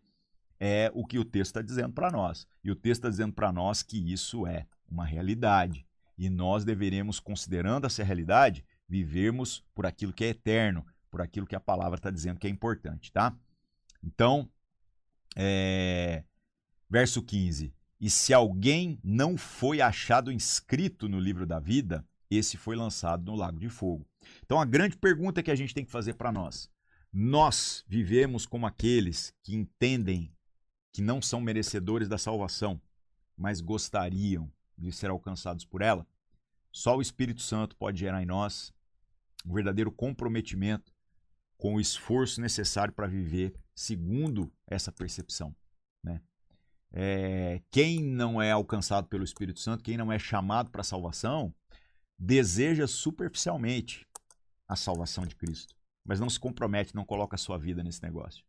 é 0.60 0.92
o 0.94 1.06
que 1.06 1.18
o 1.18 1.24
texto 1.24 1.52
está 1.52 1.62
dizendo 1.62 1.94
para 1.94 2.10
nós. 2.10 2.46
E 2.62 2.70
o 2.70 2.76
texto 2.76 3.00
está 3.00 3.08
dizendo 3.08 3.32
para 3.32 3.50
nós 3.50 3.82
que 3.82 4.12
isso 4.12 4.46
é 4.46 4.66
uma 4.86 5.06
realidade. 5.06 5.86
E 6.18 6.28
nós 6.28 6.66
deveremos, 6.66 7.18
considerando 7.18 7.86
essa 7.86 8.04
realidade, 8.04 8.62
vivermos 8.86 9.64
por 9.74 9.86
aquilo 9.86 10.12
que 10.12 10.22
é 10.22 10.28
eterno, 10.28 10.84
por 11.10 11.22
aquilo 11.22 11.46
que 11.46 11.56
a 11.56 11.60
palavra 11.60 11.96
está 11.96 12.10
dizendo 12.10 12.38
que 12.38 12.46
é 12.46 12.50
importante, 12.50 13.10
tá? 13.10 13.34
Então, 14.04 14.50
é... 15.34 16.24
verso 16.90 17.22
15. 17.22 17.72
E 18.02 18.10
se 18.10 18.34
alguém 18.34 18.98
não 19.00 19.38
foi 19.38 19.80
achado 19.80 20.32
inscrito 20.32 21.08
no 21.08 21.20
livro 21.20 21.46
da 21.46 21.60
vida, 21.60 22.04
esse 22.28 22.56
foi 22.56 22.74
lançado 22.74 23.30
no 23.30 23.36
lago 23.36 23.60
de 23.60 23.68
fogo. 23.68 24.04
Então 24.44 24.60
a 24.60 24.64
grande 24.64 24.96
pergunta 24.96 25.40
que 25.40 25.52
a 25.52 25.54
gente 25.54 25.72
tem 25.72 25.84
que 25.84 25.90
fazer 25.92 26.14
para 26.14 26.32
nós: 26.32 26.68
nós 27.12 27.84
vivemos 27.86 28.44
como 28.44 28.66
aqueles 28.66 29.32
que 29.40 29.54
entendem 29.54 30.34
que 30.92 31.00
não 31.00 31.22
são 31.22 31.40
merecedores 31.40 32.08
da 32.08 32.18
salvação, 32.18 32.82
mas 33.36 33.60
gostariam 33.60 34.52
de 34.76 34.90
ser 34.90 35.08
alcançados 35.08 35.64
por 35.64 35.80
ela? 35.80 36.04
Só 36.72 36.96
o 36.96 37.02
Espírito 37.02 37.40
Santo 37.40 37.76
pode 37.76 38.00
gerar 38.00 38.20
em 38.20 38.26
nós 38.26 38.74
um 39.46 39.54
verdadeiro 39.54 39.92
comprometimento 39.92 40.92
com 41.56 41.76
o 41.76 41.80
esforço 41.80 42.40
necessário 42.40 42.92
para 42.92 43.06
viver 43.06 43.54
segundo 43.76 44.52
essa 44.66 44.90
percepção. 44.90 45.54
É, 46.92 47.60
quem 47.70 48.02
não 48.02 48.40
é 48.40 48.50
alcançado 48.50 49.06
pelo 49.06 49.24
Espírito 49.24 49.60
Santo, 49.60 49.82
quem 49.82 49.96
não 49.96 50.12
é 50.12 50.18
chamado 50.18 50.70
para 50.70 50.82
a 50.82 50.84
salvação, 50.84 51.54
deseja 52.18 52.86
superficialmente 52.86 54.06
a 54.68 54.76
salvação 54.76 55.26
de 55.26 55.34
Cristo, 55.34 55.74
mas 56.04 56.20
não 56.20 56.30
se 56.30 56.38
compromete, 56.38 56.94
não 56.94 57.04
coloca 57.04 57.34
a 57.34 57.38
sua 57.38 57.58
vida 57.58 57.82
nesse 57.82 58.02
negócio. 58.02 58.44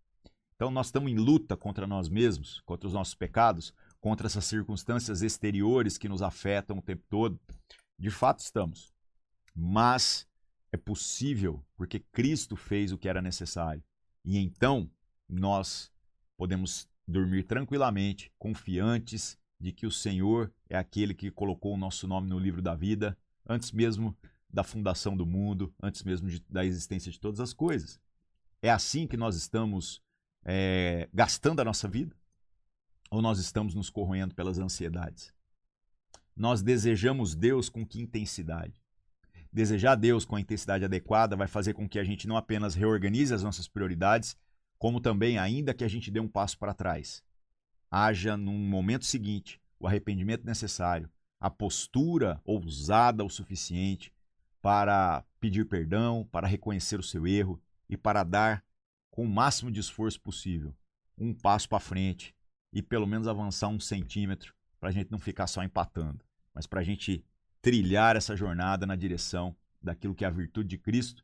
Então 0.55 0.69
nós 0.69 0.87
estamos 0.87 1.11
em 1.11 1.15
luta 1.15 1.57
contra 1.57 1.87
nós 1.87 2.07
mesmos, 2.09 2.61
contra 2.61 2.87
os 2.87 2.93
nossos 2.93 3.15
pecados, 3.15 3.73
contra 3.99 4.27
essas 4.27 4.45
circunstâncias 4.45 5.21
exteriores 5.21 5.97
que 5.97 6.09
nos 6.09 6.21
afetam 6.21 6.77
o 6.77 6.81
tempo 6.81 7.03
todo. 7.09 7.39
De 7.97 8.09
fato 8.09 8.39
estamos. 8.39 8.93
Mas 9.55 10.27
é 10.71 10.77
possível 10.77 11.63
porque 11.75 11.99
Cristo 11.99 12.55
fez 12.55 12.91
o 12.91 12.97
que 12.97 13.09
era 13.09 13.21
necessário. 13.21 13.83
E 14.23 14.37
então 14.37 14.89
nós 15.27 15.91
podemos 16.37 16.87
dormir 17.07 17.43
tranquilamente, 17.43 18.31
confiantes 18.37 19.37
de 19.59 19.71
que 19.71 19.85
o 19.85 19.91
Senhor 19.91 20.53
é 20.69 20.77
aquele 20.77 21.13
que 21.13 21.31
colocou 21.31 21.73
o 21.73 21.77
nosso 21.77 22.07
nome 22.07 22.29
no 22.29 22.39
livro 22.39 22.61
da 22.61 22.75
vida, 22.75 23.17
antes 23.47 23.71
mesmo 23.71 24.15
da 24.49 24.63
fundação 24.63 25.15
do 25.15 25.25
mundo, 25.25 25.73
antes 25.81 26.03
mesmo 26.03 26.29
de, 26.29 26.39
da 26.49 26.65
existência 26.65 27.11
de 27.11 27.19
todas 27.19 27.39
as 27.39 27.53
coisas. 27.53 27.99
É 28.61 28.69
assim 28.69 29.07
que 29.07 29.17
nós 29.17 29.35
estamos 29.35 30.01
é, 30.45 31.09
gastando 31.13 31.59
a 31.59 31.65
nossa 31.65 31.87
vida? 31.87 32.15
Ou 33.09 33.21
nós 33.21 33.39
estamos 33.39 33.73
nos 33.73 33.89
corroendo 33.89 34.33
pelas 34.33 34.59
ansiedades? 34.59 35.33
Nós 36.35 36.61
desejamos 36.61 37.35
Deus 37.35 37.69
com 37.69 37.85
que 37.85 38.01
intensidade? 38.01 38.81
Desejar 39.51 39.95
Deus 39.95 40.25
com 40.25 40.35
a 40.35 40.41
intensidade 40.41 40.83
adequada 40.83 41.35
vai 41.35 41.47
fazer 41.47 41.73
com 41.73 41.87
que 41.87 41.99
a 41.99 42.03
gente 42.03 42.27
não 42.27 42.35
apenas 42.35 42.73
reorganize 42.73 43.33
as 43.33 43.43
nossas 43.43 43.67
prioridades, 43.67 44.35
como 44.83 44.99
também, 44.99 45.37
ainda 45.37 45.73
que 45.73 45.85
a 45.85 45.87
gente 45.87 46.11
dê 46.11 46.19
um 46.19 46.27
passo 46.27 46.59
para 46.59 46.73
trás, 46.73 47.23
haja 47.89 48.35
num 48.35 48.57
momento 48.57 49.05
seguinte 49.05 49.61
o 49.79 49.87
arrependimento 49.87 50.43
necessário, 50.43 51.09
a 51.39 51.49
postura 51.49 52.41
ousada 52.43 53.23
o 53.23 53.29
suficiente 53.29 54.13
para 54.61 55.23
pedir 55.39 55.69
perdão, 55.69 56.27
para 56.29 56.47
reconhecer 56.47 56.99
o 56.99 57.03
seu 57.03 57.25
erro 57.25 57.63
e 57.87 57.95
para 57.95 58.25
dar, 58.25 58.61
com 59.09 59.23
o 59.23 59.29
máximo 59.29 59.71
de 59.71 59.79
esforço 59.79 60.19
possível, 60.19 60.75
um 61.17 61.33
passo 61.33 61.69
para 61.69 61.79
frente 61.79 62.35
e 62.73 62.81
pelo 62.81 63.07
menos 63.07 63.25
avançar 63.25 63.69
um 63.69 63.79
centímetro 63.79 64.53
para 64.81 64.89
a 64.89 64.91
gente 64.91 65.09
não 65.09 65.17
ficar 65.17 65.47
só 65.47 65.63
empatando, 65.63 66.25
mas 66.53 66.67
para 66.67 66.81
a 66.81 66.83
gente 66.83 67.23
trilhar 67.61 68.17
essa 68.17 68.35
jornada 68.35 68.85
na 68.85 68.97
direção 68.97 69.55
daquilo 69.81 70.13
que 70.13 70.25
é 70.25 70.27
a 70.27 70.29
virtude 70.29 70.67
de 70.67 70.77
Cristo 70.77 71.23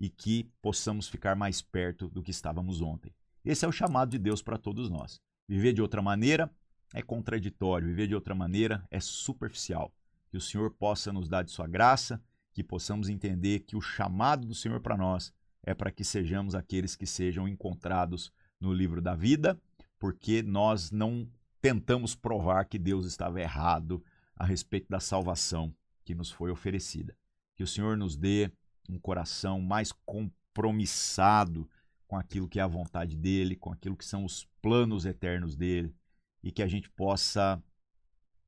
e 0.00 0.08
que 0.08 0.50
possamos 0.62 1.06
ficar 1.06 1.36
mais 1.36 1.60
perto 1.60 2.08
do 2.08 2.22
que 2.22 2.30
estávamos 2.30 2.80
ontem. 2.80 3.14
Esse 3.44 3.66
é 3.66 3.68
o 3.68 3.72
chamado 3.72 4.10
de 4.10 4.18
Deus 4.18 4.40
para 4.40 4.56
todos 4.56 4.88
nós. 4.88 5.20
Viver 5.46 5.74
de 5.74 5.82
outra 5.82 6.00
maneira 6.00 6.50
é 6.94 7.02
contraditório, 7.02 7.86
viver 7.86 8.08
de 8.08 8.14
outra 8.14 8.34
maneira 8.34 8.82
é 8.90 8.98
superficial. 8.98 9.92
Que 10.30 10.38
o 10.38 10.40
Senhor 10.40 10.70
possa 10.70 11.12
nos 11.12 11.28
dar 11.28 11.42
de 11.42 11.50
sua 11.50 11.66
graça, 11.66 12.22
que 12.52 12.64
possamos 12.64 13.10
entender 13.10 13.60
que 13.60 13.76
o 13.76 13.80
chamado 13.80 14.46
do 14.46 14.54
Senhor 14.54 14.80
para 14.80 14.96
nós 14.96 15.32
é 15.62 15.74
para 15.74 15.90
que 15.90 16.02
sejamos 16.02 16.54
aqueles 16.54 16.96
que 16.96 17.06
sejam 17.06 17.46
encontrados 17.46 18.32
no 18.58 18.72
livro 18.72 19.02
da 19.02 19.14
vida, 19.14 19.60
porque 19.98 20.42
nós 20.42 20.90
não 20.90 21.28
tentamos 21.60 22.14
provar 22.14 22.64
que 22.64 22.78
Deus 22.78 23.04
estava 23.04 23.40
errado 23.40 24.02
a 24.34 24.46
respeito 24.46 24.88
da 24.88 24.98
salvação 24.98 25.74
que 26.04 26.14
nos 26.14 26.30
foi 26.30 26.50
oferecida. 26.50 27.14
Que 27.54 27.62
o 27.62 27.66
Senhor 27.66 27.96
nos 27.96 28.16
dê 28.16 28.50
um 28.88 28.98
coração 28.98 29.60
mais 29.60 29.92
compromissado 30.04 31.68
com 32.06 32.16
aquilo 32.16 32.48
que 32.48 32.58
é 32.58 32.62
a 32.62 32.66
vontade 32.66 33.16
dele, 33.16 33.54
com 33.54 33.72
aquilo 33.72 33.96
que 33.96 34.04
são 34.04 34.24
os 34.24 34.44
planos 34.60 35.04
eternos 35.04 35.54
dele, 35.54 35.94
e 36.42 36.50
que 36.50 36.62
a 36.62 36.66
gente 36.66 36.90
possa 36.90 37.62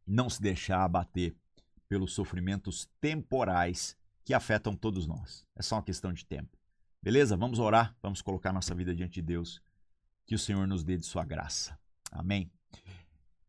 não 0.07 0.29
se 0.29 0.43
deixar 0.43 0.83
abater 0.83 1.35
pelos 1.89 2.13
sofrimentos 2.13 2.89
temporais 3.01 3.97
que 4.25 4.35
afetam 4.35 4.75
todos 4.75 5.07
nós. 5.07 5.45
É 5.55 5.63
só 5.63 5.77
uma 5.77 5.83
questão 5.83 6.13
de 6.13 6.25
tempo. 6.25 6.57
Beleza? 7.03 7.37
Vamos 7.37 7.59
orar, 7.59 7.97
vamos 8.03 8.23
colocar 8.23 8.53
nossa 8.53 8.75
vida 8.75 8.95
diante 8.95 9.15
de 9.15 9.23
Deus. 9.23 9.61
Que 10.25 10.35
o 10.35 10.39
Senhor 10.39 10.67
nos 10.67 10.83
dê 10.83 10.97
de 10.97 11.05
sua 11.05 11.25
graça. 11.25 11.79
Amém. 12.11 12.51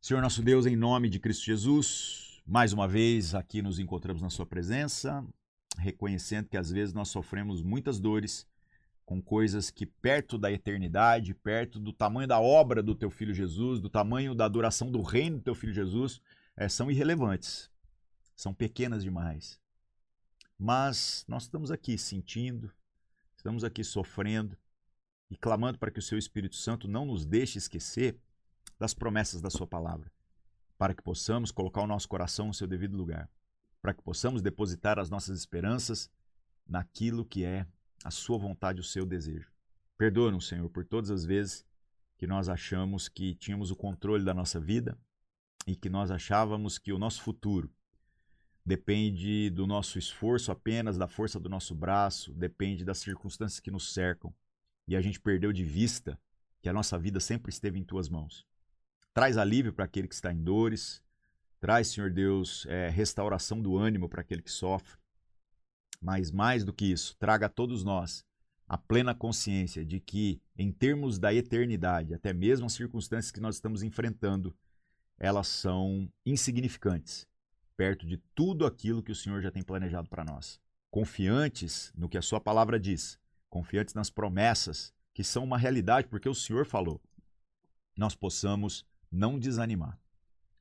Senhor 0.02 0.22
nosso 0.22 0.42
Deus, 0.42 0.66
em 0.66 0.76
nome 0.76 1.10
de 1.10 1.20
Cristo 1.20 1.46
Jesus, 1.46 2.42
mais 2.46 2.74
uma 2.74 2.88
vez 2.88 3.34
aqui 3.34 3.62
nos 3.62 3.80
encontramos 3.80 4.22
na 4.22 4.30
Sua 4.30 4.46
presença, 4.46 5.26
reconhecendo 5.78 6.50
que 6.50 6.58
às 6.58 6.70
vezes 6.70 6.94
nós 6.94 7.10
sofremos 7.10 7.62
muitas 7.62 8.00
dores 8.00 8.48
com 9.06 9.22
coisas 9.22 9.70
que, 9.70 9.86
perto 9.86 10.38
da 10.38 10.52
eternidade, 10.52 11.34
perto 11.34 11.80
do 11.80 11.92
tamanho 11.92 12.28
da 12.28 12.40
obra 12.40 12.82
do 12.82 12.96
Teu 12.96 13.10
Filho 13.10 13.34
Jesus, 13.34 13.80
do 13.82 13.90
tamanho 13.90 14.34
da 14.34 14.48
duração 14.48 14.92
do 14.92 15.02
reino 15.02 15.38
do 15.38 15.44
Teu 15.44 15.56
Filho 15.56 15.74
Jesus, 15.74 16.22
é, 16.56 16.70
são 16.70 16.90
irrelevantes, 16.90 17.70
são 18.36 18.54
pequenas 18.54 19.04
demais. 19.04 19.60
Mas 20.58 21.26
nós 21.28 21.44
estamos 21.44 21.72
aqui 21.72 21.98
sentindo, 21.98 22.72
estamos 23.36 23.64
aqui 23.64 23.84
sofrendo 23.84 24.58
e 25.30 25.36
clamando 25.36 25.78
para 25.78 25.92
que 25.92 26.00
o 26.00 26.04
Seu 26.04 26.18
Espírito 26.18 26.56
Santo 26.56 26.88
não 26.88 27.06
nos 27.06 27.26
deixe 27.26 27.58
esquecer 27.58 28.18
das 28.80 28.94
promessas 28.94 29.42
da 29.42 29.50
Sua 29.50 29.68
palavra, 29.68 30.12
para 30.78 30.94
que 30.94 31.04
possamos 31.04 31.52
colocar 31.52 31.82
o 31.82 31.88
nosso 31.88 32.08
coração 32.08 32.48
no 32.48 32.54
seu 32.54 32.68
devido 32.68 32.96
lugar, 32.96 33.30
para 33.84 33.94
que 33.94 34.02
possamos 34.02 34.42
depositar 34.42 34.98
as 34.98 35.10
nossas 35.10 35.38
esperanças 35.38 36.10
naquilo 36.66 37.26
que 37.26 37.44
é 37.44 37.68
a 38.02 38.10
Sua 38.10 38.38
vontade, 38.38 38.80
o 38.80 38.84
seu 38.84 39.06
desejo. 39.06 39.52
Perdoa-nos, 39.98 40.48
Senhor, 40.48 40.70
por 40.70 40.86
todas 40.86 41.12
as 41.12 41.26
vezes 41.26 41.66
que 42.18 42.26
nós 42.26 42.48
achamos 42.48 43.10
que 43.10 43.36
tínhamos 43.36 43.72
o 43.72 43.76
controle 43.76 44.24
da 44.24 44.34
nossa 44.34 44.58
vida 44.58 44.98
e 45.68 45.76
que 45.76 45.90
nós 45.90 46.12
achávamos 46.12 46.78
que 46.78 46.94
o 46.94 46.98
nosso 46.98 47.22
futuro 47.22 47.70
depende 48.66 49.50
do 49.50 49.68
nosso 49.68 50.00
esforço 50.00 50.50
apenas, 50.50 50.98
da 50.98 51.08
força 51.08 51.38
do 51.38 51.50
nosso 51.50 51.76
braço, 51.76 52.34
depende 52.34 52.86
das 52.86 53.00
circunstâncias 53.00 53.60
que 53.60 53.70
nos 53.70 53.94
cercam. 53.94 54.34
E 54.88 54.96
a 54.96 55.02
gente 55.02 55.20
perdeu 55.20 55.52
de 55.52 55.66
vista 55.66 56.18
que 56.62 56.70
a 56.70 56.74
nossa 56.74 56.98
vida 56.98 57.20
sempre 57.20 57.50
esteve 57.50 57.78
em 57.80 57.84
tuas 57.84 58.08
mãos. 58.08 58.48
Traz 59.14 59.38
alívio 59.38 59.74
para 59.74 59.84
aquele 59.84 60.08
que 60.08 60.16
está 60.16 60.32
em 60.32 60.42
dores. 60.42 61.04
Traz, 61.64 61.88
Senhor 61.88 62.12
Deus, 62.12 62.66
é, 62.66 62.90
restauração 62.90 63.62
do 63.62 63.78
ânimo 63.78 64.10
para 64.10 64.20
aquele 64.20 64.42
que 64.42 64.52
sofre. 64.52 64.98
Mas 66.02 66.30
mais 66.30 66.66
do 66.66 66.74
que 66.74 66.84
isso, 66.84 67.16
traga 67.18 67.46
a 67.46 67.50
todos 67.50 67.86
nós 67.86 68.26
a 68.68 68.78
plena 68.78 69.16
consciência 69.16 69.86
de 69.86 70.02
que, 70.02 70.42
em 70.58 70.74
termos 70.74 71.18
da 71.18 71.34
eternidade, 71.34 72.14
até 72.14 72.34
mesmo 72.34 72.66
as 72.66 72.74
circunstâncias 72.74 73.32
que 73.32 73.40
nós 73.40 73.56
estamos 73.56 73.82
enfrentando, 73.82 74.54
elas 75.18 75.48
são 75.48 76.12
insignificantes 76.26 77.26
perto 77.78 78.06
de 78.06 78.18
tudo 78.36 78.66
aquilo 78.66 79.02
que 79.02 79.14
o 79.14 79.16
Senhor 79.16 79.42
já 79.42 79.50
tem 79.50 79.64
planejado 79.64 80.10
para 80.10 80.26
nós. 80.26 80.60
Confiantes 80.92 81.94
no 81.96 82.10
que 82.10 82.18
a 82.18 82.22
Sua 82.22 82.42
palavra 82.42 82.78
diz, 82.78 83.18
confiantes 83.50 83.94
nas 83.94 84.10
promessas 84.10 84.94
que 85.14 85.24
são 85.24 85.46
uma 85.46 85.58
realidade 85.58 86.10
porque 86.10 86.28
o 86.28 86.36
Senhor 86.36 86.66
falou, 86.66 87.02
nós 87.98 88.16
possamos 88.16 88.86
não 89.10 89.40
desanimar. 89.40 90.03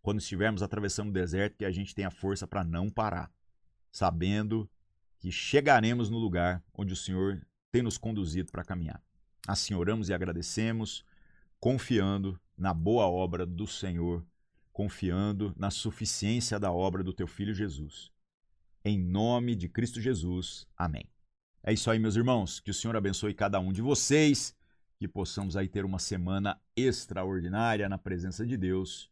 Quando 0.03 0.19
estivermos 0.19 0.63
atravessando 0.63 1.11
o 1.11 1.13
deserto, 1.13 1.57
que 1.57 1.65
a 1.65 1.71
gente 1.71 1.95
tenha 1.95 2.11
força 2.11 2.47
para 2.47 2.65
não 2.65 2.91
parar, 2.91 3.33
sabendo 3.91 4.69
que 5.19 5.31
chegaremos 5.31 6.11
no 6.11 6.19
lugar 6.19 6.63
onde 6.75 6.93
o 6.93 6.97
Senhor 6.97 7.41
tem 7.71 7.83
nos 7.83 7.97
conduzido 7.97 8.51
para 8.51 8.65
caminhar. 8.65 9.01
Assim 9.47 9.75
oramos 9.75 10.09
e 10.09 10.15
agradecemos, 10.15 11.05
confiando 11.61 12.39
na 12.59 12.75
boa 12.75 13.07
obra 13.07 13.47
do 13.47 13.67
Senhor, 13.67 14.27
confiando 14.73 15.55
na 15.57 15.71
suficiência 15.71 16.59
da 16.59 16.73
obra 16.73 17.05
do 17.05 17.13
teu 17.13 17.29
filho 17.29 17.55
Jesus. 17.55 18.11
Em 18.85 18.99
nome 18.99 19.55
de 19.55 19.69
Cristo 19.69 20.01
Jesus. 20.01 20.67
Amém. 20.77 21.09
É 21.63 21.73
isso 21.73 21.89
aí, 21.89 22.01
meus 22.01 22.17
irmãos. 22.17 22.59
Que 22.59 22.73
o 22.73 22.75
Senhor 22.75 22.97
abençoe 22.97 23.33
cada 23.33 23.61
um 23.61 23.73
de 23.73 23.81
vocês 23.81 24.53
que 24.99 25.07
possamos 25.07 25.57
aí 25.57 25.69
ter 25.69 25.85
uma 25.85 25.99
semana 26.01 26.61
extraordinária 26.77 27.89
na 27.89 27.99
presença 27.99 28.45
de 28.45 28.57
Deus. 28.57 29.12